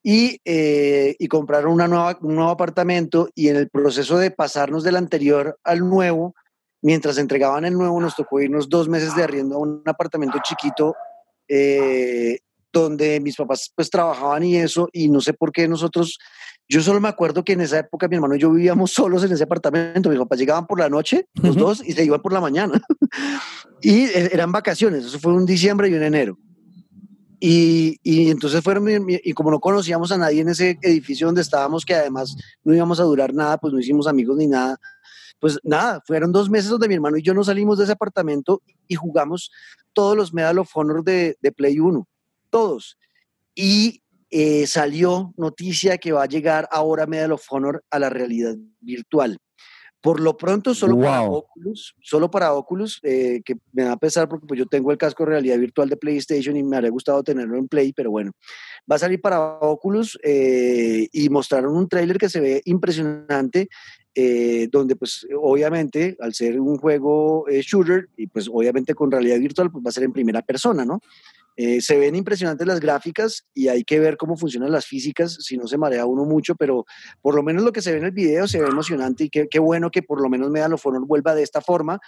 [0.02, 4.82] y, eh, y compraron una nueva, un nuevo apartamento y en el proceso de pasarnos
[4.82, 6.34] del anterior al nuevo,
[6.82, 10.94] mientras entregaban el nuevo, nos tocó irnos dos meses de arriendo a un apartamento chiquito
[11.48, 12.38] eh,
[12.72, 16.18] donde mis papás pues trabajaban y eso, y no sé por qué nosotros
[16.68, 19.32] yo solo me acuerdo que en esa época mi hermano y yo vivíamos solos en
[19.32, 20.08] ese apartamento.
[20.08, 22.80] Mis papás llegaban por la noche, los dos, y se iban por la mañana.
[23.82, 25.04] y e, eran vacaciones.
[25.04, 26.38] Eso fue un diciembre y un enero.
[27.44, 31.84] Y, y, entonces fueron, y como no conocíamos a nadie en ese edificio donde estábamos,
[31.84, 34.78] que además no íbamos a durar nada, pues no hicimos amigos ni nada.
[35.40, 38.62] Pues nada, fueron dos meses donde mi hermano y yo no salimos de ese apartamento
[38.86, 39.50] y jugamos
[39.92, 42.06] todos los Medal of Honor de, de Play 1,
[42.48, 42.96] todos.
[43.56, 48.54] Y eh, salió noticia que va a llegar ahora Medal of Honor a la realidad
[48.78, 49.36] virtual.
[50.02, 54.28] Por lo pronto, solo para Oculus, solo para Oculus, eh, que me da a pesar
[54.28, 57.22] porque pues, yo tengo el casco de realidad virtual de PlayStation y me habría gustado
[57.22, 58.32] tenerlo en Play, pero bueno,
[58.90, 63.68] va a salir para Oculus eh, y mostraron un tráiler que se ve impresionante,
[64.70, 69.82] donde pues obviamente al ser un juego shooter y pues obviamente con realidad virtual pues
[69.82, 71.00] va a ser en primera persona, ¿no?
[71.64, 75.56] Eh, se ven impresionantes las gráficas y hay que ver cómo funcionan las físicas, si
[75.56, 76.84] no se marea uno mucho, pero
[77.20, 79.46] por lo menos lo que se ve en el video se ve emocionante y qué,
[79.48, 82.00] qué bueno que por lo menos Medal of Honor vuelva de esta forma.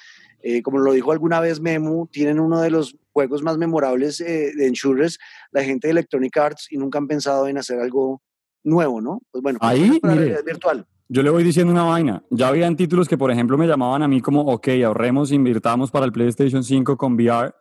[0.42, 4.50] Eh, como lo dijo alguna vez Memu, tienen uno de los juegos más memorables eh,
[4.56, 5.20] de shooters,
[5.52, 8.22] la gente de Electronic Arts, y nunca han pensado en hacer algo
[8.64, 9.22] nuevo, ¿no?
[9.30, 10.84] Pues bueno, ahí, para mire, virtual.
[11.08, 12.24] Yo le voy diciendo una vaina.
[12.30, 16.06] Ya habían títulos que, por ejemplo, me llamaban a mí como, ok, ahorremos, invirtamos para
[16.06, 17.52] el PlayStation 5 con VR,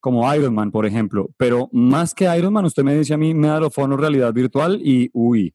[0.00, 1.28] como Iron Man, por ejemplo.
[1.36, 4.80] Pero más que Iron Man, usted me dice a mí, me lo Honor realidad virtual
[4.82, 5.54] y, uy,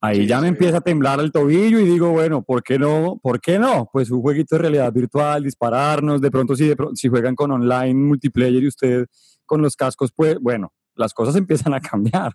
[0.00, 3.18] ahí Sí, ya me empieza a temblar el tobillo y digo, bueno, ¿por qué no?
[3.22, 3.88] ¿Por qué no?
[3.92, 7.50] Pues un jueguito de realidad virtual, dispararnos, de pronto si, de pro- si juegan con
[7.50, 9.06] online, multiplayer y usted
[9.44, 12.32] con los cascos, pues, bueno, las cosas empiezan a cambiar.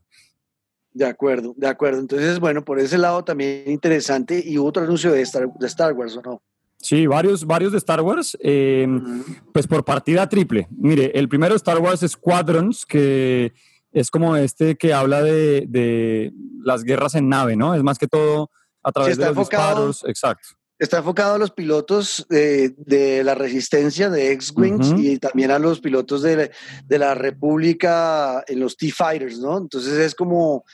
[0.92, 2.00] De acuerdo, de acuerdo.
[2.00, 4.44] Entonces, bueno, por ese lado también interesante.
[4.46, 6.44] Y hubo otro anuncio de Star, de Star Wars, ¿o no?
[6.84, 8.38] Sí, varios, varios de Star Wars.
[8.42, 8.88] eh,
[9.54, 10.68] Pues por partida triple.
[10.70, 13.54] Mire, el primero Star Wars Squadrons, que
[13.92, 17.74] es como este que habla de, de las guerras en nave, ¿no?
[17.74, 18.52] Es más que todo
[18.84, 20.04] a través de los enfocado- disparos.
[20.06, 20.48] Exacto.
[20.80, 25.80] Está enfocado a los pilotos eh, de la resistencia de X-Wings y también a los
[25.80, 26.52] pilotos de,
[26.86, 29.58] de la República en los T-Fighters, ¿no?
[29.60, 30.66] Entonces es como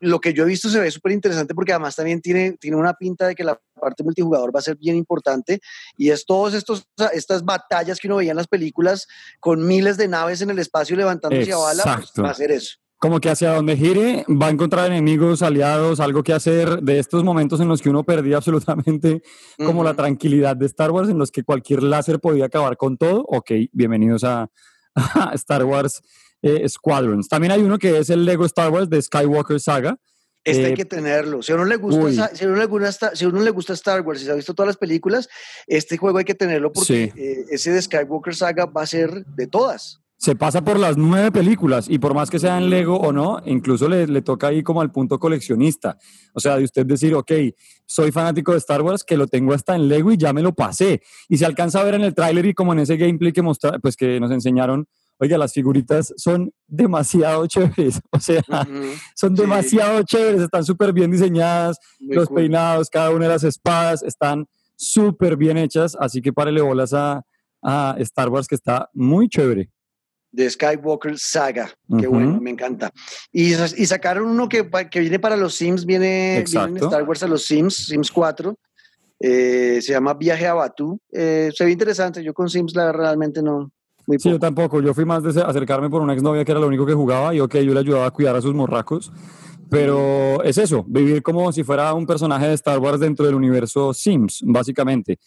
[0.00, 2.94] lo que yo he visto se ve súper interesante porque además también tiene, tiene una
[2.94, 5.60] pinta de que la parte multijugador va a ser bien importante
[5.96, 6.54] y es todas
[7.12, 9.06] estas batallas que uno veía en las películas
[9.40, 12.76] con miles de naves en el espacio levantándose a bala, pues, va a ser eso.
[12.98, 17.24] Como que hacia donde gire va a encontrar enemigos, aliados, algo que hacer de estos
[17.24, 19.22] momentos en los que uno perdía absolutamente
[19.58, 19.98] como la Ujú.
[19.98, 23.24] tranquilidad de Star Wars, en los que cualquier láser podía acabar con todo.
[23.28, 24.50] Ok, bienvenidos a
[25.34, 26.00] Star Wars
[26.42, 27.28] eh, Squadrons.
[27.28, 29.96] También hay uno que es el Lego Star Wars de Skywalker Saga.
[30.44, 31.42] Este hay Eh, que tenerlo.
[31.42, 33.72] Si a uno le gusta, si a uno le gusta, si a uno le gusta
[33.72, 35.28] Star Wars y se ha visto todas las películas,
[35.66, 37.20] este juego hay que tenerlo porque Sí.
[37.20, 39.98] eh, ese de Skywalker Saga va a ser de todas.
[40.18, 43.86] Se pasa por las nueve películas y por más que sean Lego o no, incluso
[43.88, 45.98] le, le toca ahí como al punto coleccionista.
[46.32, 47.30] O sea, de usted decir, ok,
[47.84, 50.54] soy fanático de Star Wars, que lo tengo hasta en Lego y ya me lo
[50.54, 51.02] pasé.
[51.28, 53.78] Y se alcanza a ver en el tráiler y como en ese gameplay que, mostra,
[53.78, 54.86] pues que nos enseñaron,
[55.18, 58.00] oiga, las figuritas son demasiado chéveres.
[58.10, 58.42] O sea,
[59.14, 59.42] son Sí.
[59.42, 62.36] demasiado chéveres, están súper bien diseñadas, muy los cool.
[62.36, 64.46] peinados, cada una de las espadas están
[64.76, 67.22] súper bien hechas, así que párele bolas a,
[67.62, 69.70] a Star Wars que está muy chévere.
[70.32, 71.66] De Skywalker Saga.
[71.88, 72.10] Qué Ujú.
[72.16, 72.90] bueno, me encanta.
[73.32, 76.80] Y, y sacaron uno que, que viene para los Sims, viene, viene.
[76.80, 78.54] Star Wars a los Sims, Sims 4.
[79.20, 80.98] eh, se llama Viaje a Batú.
[81.10, 82.22] Eh, se ve interesante.
[82.22, 83.70] Yo con Sims, la verdad, realmente no.
[84.06, 84.40] Muy Sí, yo poco.
[84.46, 84.80] tampoco.
[84.82, 87.40] Yo fui más de acercarme por una exnovia que era lo único que jugaba y
[87.40, 89.10] ok, yo le ayudaba a cuidar a sus morracos.
[89.68, 93.92] Pero es eso, vivir como si fuera un personaje de Star Wars dentro del universo
[93.92, 95.18] Sims, básicamente.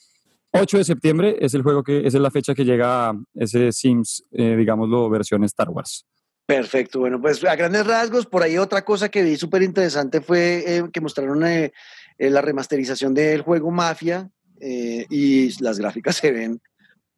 [0.52, 4.24] 8 de septiembre es el juego que esa es la fecha que llega ese Sims,
[4.32, 6.06] eh, digámoslo, versión Star Wars.
[6.50, 10.64] Perfecto, bueno, pues a grandes rasgos, por ahí otra cosa que vi súper interesante fue
[10.66, 11.72] eh, que mostraron eh,
[12.18, 14.28] eh, la remasterización del juego Mafia
[14.60, 16.60] y las gráficas se ven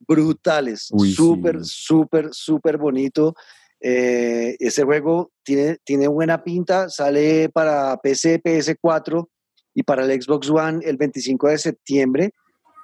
[0.05, 1.71] brutales, Uy, súper, sí.
[1.73, 3.33] súper, súper bonito.
[3.79, 9.29] Ese juego tiene, tiene buena pinta, sale para PC, PS4
[9.73, 12.33] y para el Xbox One el 25 de septiembre.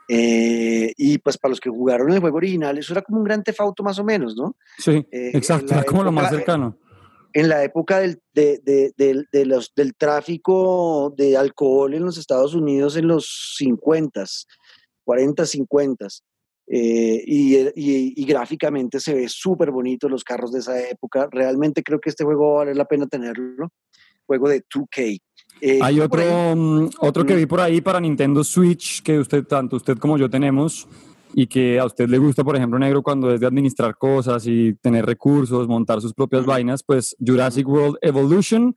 [0.08, 3.44] Eh, y pues para los que jugaron el juego original, eso era como un gran
[3.44, 4.56] tefauto más o menos, ¿no?
[4.78, 6.78] Sí, Eh, exacto, era como lo más cercano.
[7.34, 12.18] en la época del, de, de- del- de los, del tráfico de alcohol en los
[12.18, 14.24] Estados Unidos en los 50,
[15.04, 16.08] 40, 50.
[16.70, 21.28] eh, y, y- y gráficamente se ve súper bonito los carros de esa época.
[21.32, 23.70] Realmente creo que este juego vale la pena tenerlo.
[24.26, 25.18] Juego de 2K.
[25.62, 26.22] Eh, Hay ahí- otro,
[26.56, 30.30] mm, otro que vi por ahí para Nintendo Switch que usted, tanto usted como yo
[30.30, 30.88] tenemos
[31.34, 34.74] y que a usted le gusta, por ejemplo, negro, cuando es de administrar cosas y
[34.76, 38.76] tener recursos, montar sus propias vainas, pues Jurassic World Evolution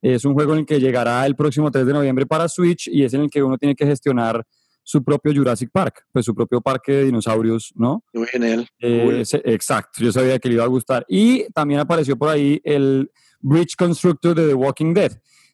[0.00, 3.04] es un juego en el que llegará el próximo 3 de noviembre para Switch y
[3.04, 4.44] es en el que uno tiene que gestionar
[4.84, 8.02] su propio Jurassic Park, pues su propio parque de dinosaurios, ¿no?
[8.12, 8.66] Muy genial.
[8.80, 9.14] Eh, Cool.
[9.14, 11.04] ese- exacto, yo sabía que le iba a gustar.
[11.08, 13.08] Y también apareció por ahí el
[13.40, 15.12] Bridge Constructor de The Walking Dead.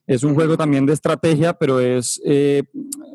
[0.08, 2.64] Es un juego también de estrategia, pero es eh,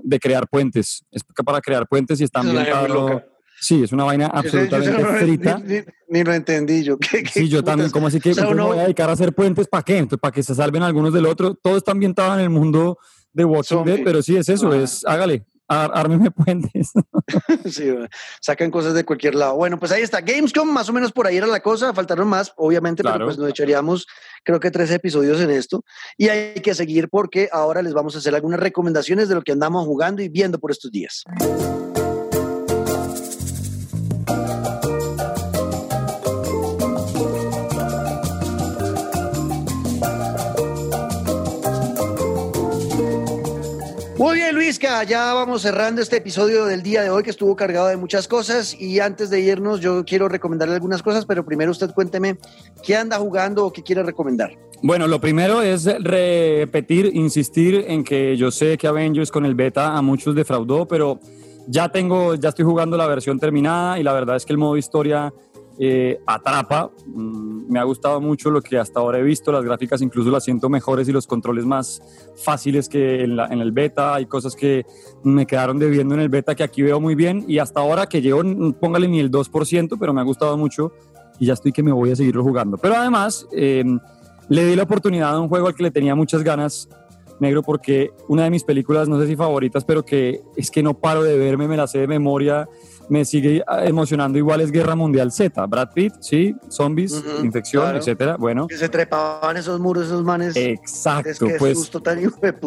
[0.03, 1.03] de crear puentes.
[1.11, 3.21] Es para crear puentes y está ambientado.
[3.59, 5.57] Sí, es una vaina Yo- yo- yo absolutamente no- frita.
[5.59, 6.97] Ni, ni- ni lo entendí yo.
[7.11, 9.13] ¿Qué- qué Sí, yo también, como así que O sea, uno- voy a dedicar a
[9.13, 9.97] hacer puentes para qué?
[9.97, 11.55] Entonces, para que se salven algunos del otro.
[11.55, 12.97] Todo está ambientado en el mundo
[13.33, 13.83] de Walking.
[13.85, 14.77] Dead, pero sí es eso, Ah.
[14.77, 15.45] es hágale,
[15.81, 16.91] ármeme puentes.
[17.65, 17.93] Sí,
[18.41, 19.55] sacan cosas de cualquier lado.
[19.55, 20.19] Bueno, pues ahí está.
[20.21, 21.93] Gamescom, más o menos por ahí era la cosa.
[21.93, 23.15] Faltaron más, obviamente, Claro.
[23.19, 24.05] pero pues nos echaríamos,
[24.43, 25.83] creo que tres episodios en esto.
[26.17, 29.53] Y hay que seguir porque ahora les vamos a hacer algunas recomendaciones de lo que
[29.53, 31.23] andamos jugando y viendo por estos días.
[44.63, 48.29] Luisca, ya vamos cerrando este episodio del día de hoy que estuvo cargado de muchas
[48.29, 52.37] cosas y antes de irnos yo quiero recomendarle algunas cosas, pero primero usted cuénteme
[52.81, 54.57] qué anda jugando o qué quiere recomendar.
[54.81, 59.97] Bueno, lo primero es repetir, insistir en que yo sé que Avengers con el beta
[59.97, 61.19] a muchos defraudó, pero
[61.67, 64.77] ya tengo, ya estoy jugando la versión terminada y la verdad es que el modo
[64.77, 65.33] historia
[65.79, 66.91] eh, atrapa.
[67.05, 69.51] Mm, me ha gustado mucho lo que hasta ahora he visto.
[69.51, 72.01] Las gráficas incluso las siento mejores y los controles más
[72.35, 74.15] fáciles que en, el beta.
[74.15, 74.85] Hay cosas que
[75.23, 77.45] me quedaron debiendo en el beta que aquí veo muy bien.
[77.47, 78.41] Y hasta ahora que llevo,
[78.79, 80.91] póngale ni el 2%, pero me ha gustado mucho
[81.39, 82.77] y ya estoy que me voy a seguirlo jugando.
[82.77, 83.99] Pero además, em,
[84.49, 86.89] le di la oportunidad a un juego al que le tenía muchas ganas
[87.39, 90.93] negro porque una de mis películas, no sé si favoritas, pero que es que no
[90.93, 92.67] paro de verme, me la sé de memoria
[93.09, 95.65] me sigue ah, emocionando igual es Guerra Mundial Z.
[95.65, 98.37] Brad Pitt, sí, zombies, infección, etcétera.
[98.37, 98.67] Bueno.
[98.67, 100.55] Que se trepaban esos muros, esos manes.
[100.55, 101.91] Exacto, pues.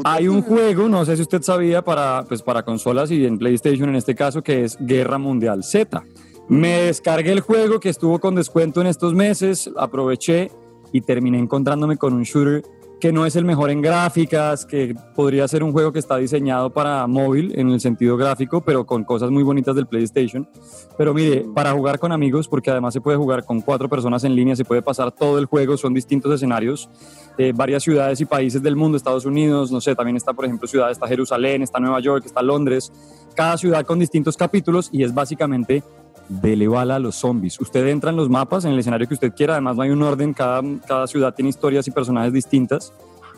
[0.04, 3.88] hay un juego, no sé si usted sabía, para, pues, para consolas y en PlayStation
[3.88, 6.02] en este caso, que es Guerra Mundial Z.
[6.48, 10.50] Me descargué el juego que estuvo con descuento en estos meses, aproveché
[10.92, 12.62] y terminé encontrándome con un shooter
[13.00, 16.70] que no es el mejor en gráficas, que podría ser un juego que está diseñado
[16.70, 20.48] para móvil en el sentido gráfico, pero con cosas muy bonitas del PlayStation.
[20.96, 24.34] Pero mire, para jugar con amigos, porque además se puede jugar con cuatro personas en
[24.34, 26.88] línea, se puede pasar todo el juego, son distintos escenarios,
[27.36, 30.66] eh, varias ciudades y países del mundo, Estados Unidos, no sé, también está, por ejemplo,
[30.66, 32.90] ciudad, está Jerusalén, está Nueva York, está Londres,
[33.34, 35.82] cada ciudad con distintos capítulos y es básicamente
[36.28, 37.60] dele bala a los zombies.
[37.60, 40.02] Usted entra en los mapas, en el escenario que usted quiera, además no hay un
[40.02, 42.92] orden, cada, cada ciudad tiene historias y personajes distintas.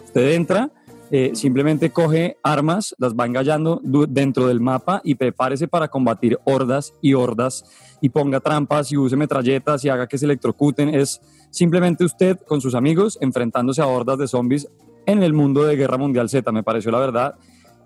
[0.04, 0.70] Usted entra,
[1.10, 6.92] eh, simplemente coge armas, las va engallando dentro del mapa y prepárese para combatir hordas
[7.00, 7.64] y hordas
[8.00, 10.94] y ponga trampas y use metralletas y haga que se electrocuten.
[10.94, 11.20] Es
[11.50, 14.68] simplemente usted con sus amigos enfrentándose a hordas de zombies
[15.06, 16.52] en el mundo de Guerra Mundial Z.
[16.52, 17.34] Me pareció la verdad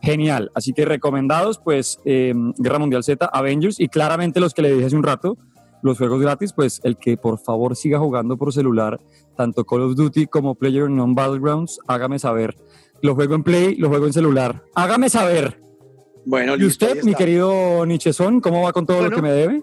[0.02, 0.50] genial.
[0.54, 4.86] Así que recomendados, pues em, Guerra Mundial Z, Avengers y claramente los que le dije
[4.86, 5.38] hace un rato,
[5.82, 9.00] los juegos gratis, pues el que por favor siga jugando por celular,
[9.36, 12.56] tanto Call of Duty como Player Non Battlegrounds, hágame saber.
[13.00, 14.62] Lo juego en Play, lo juego en celular.
[14.74, 15.60] Hágame saber.
[16.24, 19.62] Bueno, ¿y usted, mi querido Nichezón, cómo va con todo lo que me debe?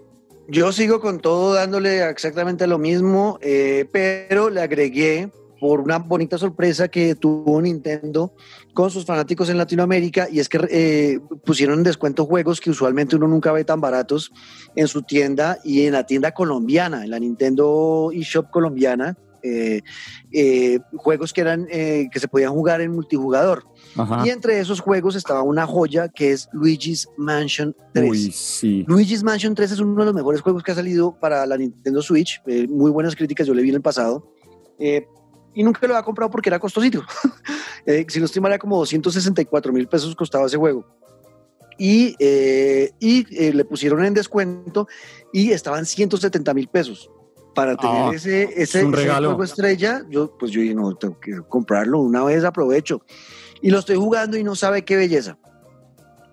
[0.50, 5.30] Yo sigo con todo dándole exactamente lo mismo, eh, pero le agregué
[5.60, 8.34] por una bonita sorpresa que tuvo Nintendo
[8.74, 13.16] con sus fanáticos en Latinoamérica y es que eh, pusieron en descuento juegos que usualmente
[13.16, 14.32] uno nunca ve tan baratos
[14.76, 19.82] en su tienda y en la tienda colombiana, en la Nintendo eShop colombiana, eh,
[20.32, 23.66] eh, juegos que eran que se podían jugar en multijugador.
[24.24, 28.86] Y entre esos juegos estaba una joya que es Luigi's Mansion 3.
[28.86, 32.02] Luigi's Mansion 3 es uno de los mejores juegos que ha salido para la Nintendo
[32.02, 32.42] Switch.
[32.70, 34.32] muy buenas críticas, yo le vi en el pasado
[35.54, 37.04] y nunca lo había comprado porque era costosito.
[37.86, 40.86] Eh, si no estoy mal, era como 264 mil pesos costaba ese juego.
[41.78, 44.86] Y, eh, y eh, le pusieron en descuento
[45.32, 47.10] y estaban 170 mil pesos.
[47.56, 52.00] Para tener ah, ese, ese, juego estrella, yo pues yo dije, no, tengo que comprarlo
[52.02, 53.02] una vez, aprovecho.
[53.62, 55.40] Y lo estoy jugando y no sabe qué belleza.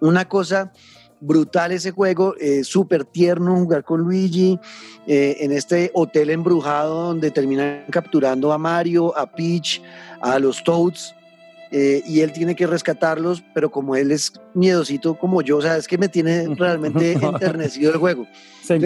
[0.01, 0.73] Una cosa
[1.21, 4.59] brutal ese juego, eh, súper tierno jugar con Luigi
[5.07, 9.83] eh, en este hotel embrujado donde terminan capturando a Mario, a Peach,
[10.21, 11.15] a los Toads.
[11.73, 15.77] Eh, y él tiene que rescatarlos, pero como él es miedosito como yo, o sea,
[15.77, 18.27] es que me tiene realmente enternecido el juego.
[18.63, 18.77] Se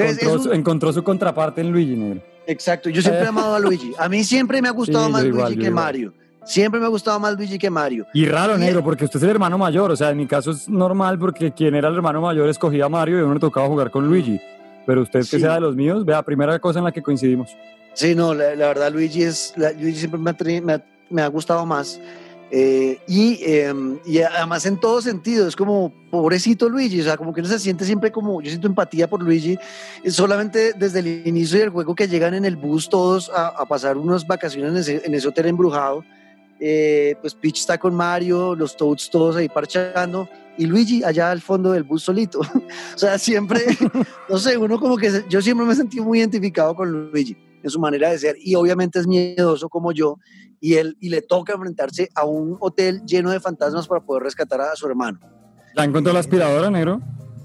[0.52, 2.22] encontró, su contraparte en Luigi, negro.
[2.46, 3.92] Exacto, yo siempre he amado a Luigi.
[3.98, 6.14] A mí siempre me ha gustado más Luigi que Mario.
[6.50, 8.08] Siempre me ha gustado más Luigi que Mario.
[8.12, 9.92] Y raro, negro, porque usted es el hermano mayor.
[9.92, 12.88] O sea, en mi caso es normal porque quien era el hermano mayor escogía a
[12.88, 14.40] Mario y a uno le tocaba jugar con Luigi.
[14.84, 17.56] Pero usted que sea de los míos, vea, primera cosa en la que coincidimos.
[17.94, 20.18] Sí, no, la, verdad, Luigi, es, Luigi siempre
[21.08, 22.00] me ha, gustado más.
[22.50, 27.32] Eh, y, em, y, además en todo sentido, es como pobrecito Luigi, o sea, como
[27.32, 29.56] que uno se siente siempre como, yo siento empatía por Luigi,
[30.08, 34.26] solamente desde el inicio del juego que llegan en el bus todos a, pasar unas
[34.26, 36.02] vacaciones en ese hotel embrujado
[36.60, 41.40] eh, pues Peach está con Mario, los Toads todos ahí parchando y Luigi allá al
[41.40, 42.40] fondo del bus solito.
[42.94, 43.60] o sea, siempre,
[44.28, 47.80] no sé, uno como que yo siempre me sentí muy identificado con Luigi en su
[47.80, 50.18] manera de ser y obviamente es miedoso como yo
[50.60, 54.60] y él y le toca enfrentarse a un hotel lleno de fantasmas para poder rescatar
[54.60, 55.18] a su hermano.
[55.74, 57.00] ¿La encontró la aspiradora, negro?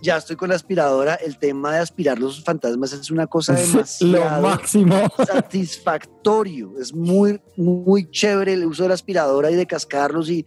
[0.05, 1.15] Ya estoy con la aspiradora.
[1.15, 4.95] El tema de aspirar los fantasmas es una cosa demasiado Lo máximo.
[5.27, 6.73] satisfactorio.
[6.79, 10.45] Es muy, muy chévere el uso de la aspiradora y de cascarlos y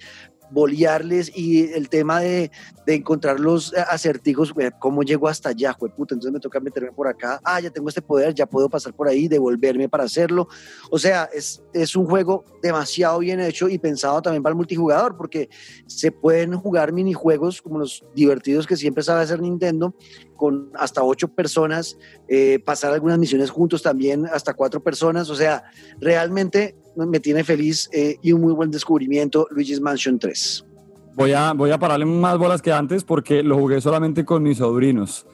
[0.51, 2.51] bolearles y el tema de,
[2.87, 7.41] de encontrar los acertijos, cómo llego hasta allá, puta, entonces me toca meterme por acá,
[7.45, 10.49] ah, ya tengo este poder, ya puedo pasar por ahí, devolverme para hacerlo.
[10.91, 15.17] O sea, es, es un juego demasiado bien hecho y pensado también para el multijugador,
[15.17, 15.51] porque
[15.87, 19.95] se pueden jugar minijuegos como los divertidos que siempre sabe hacer Nintendo,
[20.37, 25.65] con hasta ocho personas, eh, pasar algunas misiones juntos también, hasta cuatro personas, o sea,
[26.01, 30.65] realmente me tiene feliz eh, y un muy buen descubrimiento Luigi's Mansion 3.
[31.15, 34.59] Voy a, voy a pararle más bolas que antes porque lo jugué solamente con mis
[34.59, 35.27] sobrinos.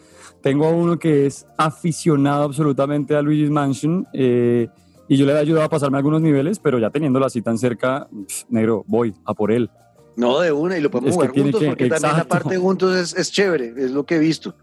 [0.43, 4.69] Tengo a uno que es aficionado absolutamente a Luigi's Mansion eh,
[5.09, 8.09] y yo le he ayudado a pasarme algunos niveles, pero ya teniéndolo así tan cerca,
[8.49, 9.71] negro, voy a por él.
[10.17, 13.33] No, de una, y lo podemos jugar juntos, porque también la parte juntos es, es
[13.33, 14.55] chévere, es lo que he visto.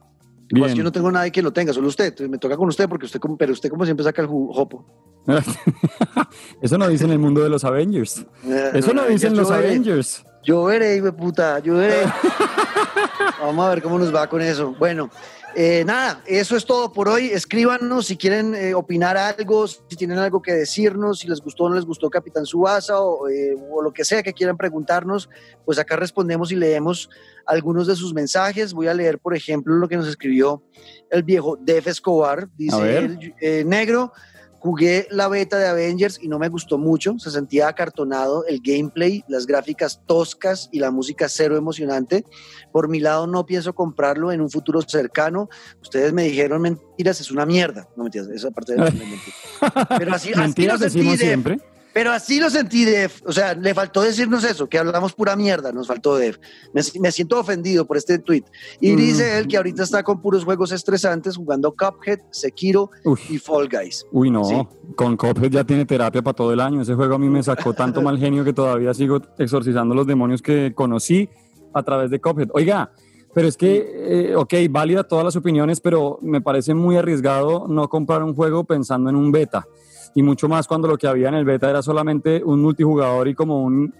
[0.57, 2.17] Pues yo no tengo nadie que lo tenga, solo usted.
[2.27, 4.85] me toca con usted porque usted, como, pero usted como siempre saca el jopo.
[6.61, 8.25] Eso no dice en el mundo de los Avengers.
[8.43, 10.25] Eh, Eso no, dicen los Avengers.
[10.43, 12.03] Yo veré, puta, yo veré.
[13.41, 14.75] Vamos a ver cómo nos va con eso.
[14.77, 15.09] Bueno,
[15.55, 17.27] eh, nada, eso es todo por hoy.
[17.27, 21.69] Escríbanos si quieren eh, opinar algo, si tienen algo que decirnos, si les gustó o
[21.69, 25.29] no les gustó Capitán Subasa o, eh, o, lo que sea que quieran preguntarnos,
[25.65, 27.09] pues acá respondemos y leemos
[27.45, 28.73] algunos de sus mensajes.
[28.73, 30.63] Voy a leer, por ejemplo, lo que nos escribió
[31.09, 32.49] el viejo Def Escobar.
[32.55, 34.13] Dice el negro.
[34.61, 39.23] Jugué la beta de Avengers y no me gustó mucho, se sentía acartonado el gameplay,
[39.27, 42.25] las gráficas toscas y la música cero emocionante.
[42.71, 45.49] Por mi lado no pienso comprarlo en un futuro cercano.
[45.81, 47.89] Ustedes me dijeron mentiras, es una mierda.
[47.95, 48.83] No mentiras, esa parte de
[49.97, 51.59] Pero así, mentiras decimos siempre.
[51.93, 53.21] Pero así lo sentí, Def.
[53.25, 56.37] O sea, le faltó decirnos eso, que hablamos pura mierda, nos faltó Def.
[56.73, 58.43] Me, siento ofendido por este tweet.
[58.79, 58.97] Y mm.
[58.97, 62.91] dice él que ahorita está con puros juegos estresantes jugando Cuphead, Sekiro
[63.29, 64.05] y Fall Guys.
[64.11, 66.81] Uy, no, con Cuphead ya tiene terapia para todo el año.
[66.81, 70.41] Ese juego a mí me sacó tanto mal genio que todavía sigo exorcizando los demonios
[70.41, 71.29] que conocí
[71.73, 72.49] a través de Cuphead.
[72.53, 72.91] Oiga,
[73.33, 77.87] pero es que, eh, ok, válida todas las opiniones, pero me parece muy arriesgado no
[77.89, 79.67] comprar un juego pensando en un beta
[80.15, 83.35] y mucho más cuando lo que había en el beta era solamente un multijugador y
[83.35, 83.93] como un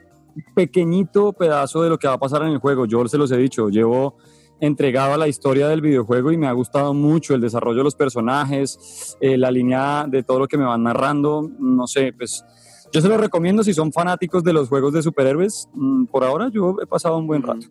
[0.56, 2.86] pequeñito pedazo de lo que va a pasar en el juego.
[2.86, 4.18] Yo se los he dicho, llevo
[4.60, 7.96] entregado a la historia del videojuego y me ha gustado mucho el desarrollo de los
[7.96, 12.46] personajes, eh, la línea de todo lo que me van narrando, no sé, pues
[12.94, 15.70] yo se lo recomiendo si son fanáticos de los juegos de superhéroes.
[15.74, 17.68] Mm, por ahora yo he pasado un buen rato.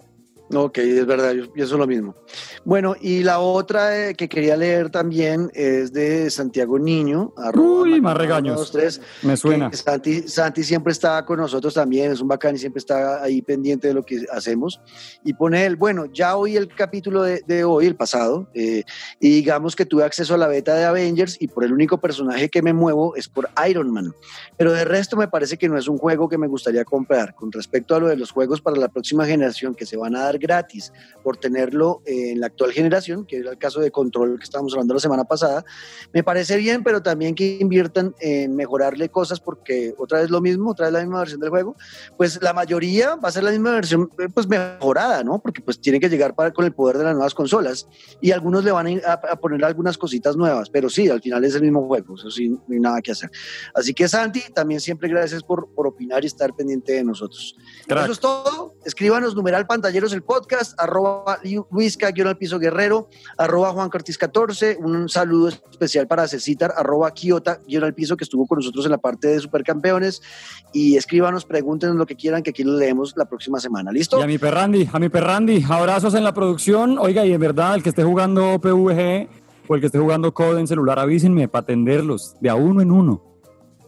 [0.53, 2.15] Ok, es verdad, yo pienso lo mismo.
[2.65, 7.33] Bueno, y la otra eh, que quería leer también es de Santiago Niño.
[7.55, 8.73] Uy, más regaños.
[9.23, 9.71] Me suena.
[9.73, 13.89] Santi, Santi, siempre está con nosotros también, es un bacán y siempre está ahí pendiente
[13.89, 14.81] de lo que hacemos.
[15.25, 18.83] Y pone él, bueno, ya oí el capítulo de, hoy, el pasado, eh,
[19.21, 22.49] y digamos que tuve acceso a la beta de Avengers y por el único personaje
[22.49, 24.13] que me muevo es por Iron Man.
[24.57, 27.37] Pero de resto me parece que no es un juego que me gustaría comprar.
[27.37, 30.25] Con respecto a lo de los juegos para la próxima generación que se van a
[30.25, 34.45] dar gratis por tenerlo en la actual generación, que era el caso de Control que
[34.45, 35.65] estábamos hablando la semana pasada,
[36.13, 40.71] me parece bien, pero también que inviertan en mejorarle cosas porque otra vez lo mismo,
[40.71, 41.77] otra vez la misma versión del juego,
[42.17, 45.39] pues la mayoría va a ser la misma versión pues mejorada, ¿no?
[45.41, 47.87] Porque pues tiene que llegar para, con el poder de las nuevas consolas
[48.21, 51.55] y algunos le van a, a, poner algunas cositas nuevas, pero sí, al final es
[51.55, 53.31] el mismo juego, eso sí, no hay nada que hacer.
[53.75, 57.57] Así que Santi, también siempre gracias por, por opinar y estar pendiente de nosotros.
[57.87, 58.75] Eso es todo.
[58.85, 61.41] Escríbanos numeral pantalleros el podcast, arroba
[61.73, 67.11] Luisca, guion al piso guerrero, arroba Juan Cortés 14, un saludo especial para Cecitar, arroba
[67.11, 70.23] Kiota, guion al piso, que estuvo con nosotros en la parte de Supercampeones,
[70.73, 74.21] y escríbanos, pregúntenos lo que quieran, que aquí lo leemos la próxima semana, ¿listo?
[74.21, 77.75] Y a mi perrandi, a mi perrandi, abrazos en la producción, oiga, y en verdad,
[77.75, 79.29] el que esté jugando PVG
[79.67, 82.93] o el que esté jugando Code en celular, avísenme para atenderlos, de a uno en
[82.93, 83.30] uno.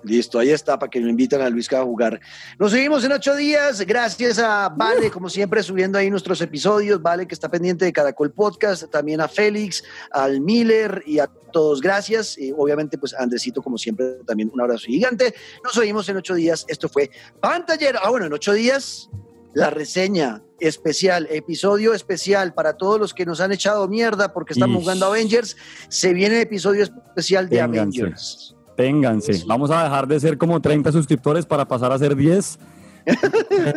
[0.04, 2.20] Listo, ahí está, para que lo invitan a Luis a jugar.
[2.58, 3.80] Nos seguimos en ocho días.
[3.82, 7.00] Gracias a Vale, como siempre, subiendo ahí nuestros episodios.
[7.00, 8.90] Vale, que está pendiente de Caracol Podcast.
[8.90, 11.80] También a Félix, al Miller y a todos.
[11.80, 12.36] Gracias.
[12.36, 15.34] Y obviamente, pues Andresito, como siempre, también un abrazo gigante.
[15.62, 16.64] Nos oímos en ocho días.
[16.66, 17.10] Esto fue
[17.40, 18.00] Pantallero.
[18.02, 19.08] Ah, bueno, en ocho días,
[19.54, 24.82] la reseña especial, episodio especial para todos los que nos han echado mierda porque estamos
[24.82, 25.56] jugando Avengers.
[25.88, 28.56] Se viene episodio especial de Avengers.
[28.76, 29.44] Ténganse.
[29.46, 32.58] Vamos a dejar de ser como 30 suscriptores para pasar a ser 10.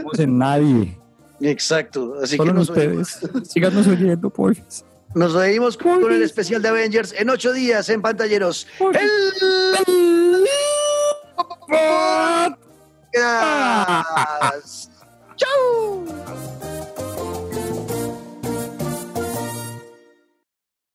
[0.04, 0.98] No en nadie.
[1.42, 2.16] Exacto.
[2.22, 3.20] Así que nos ustedes.
[3.44, 4.56] Síganos oyendo, por
[5.14, 8.68] Nos oímos con el especial de Avengers en ocho días en Pantalleros.
[8.80, 9.10] El...
[15.36, 16.55] ¡Chao!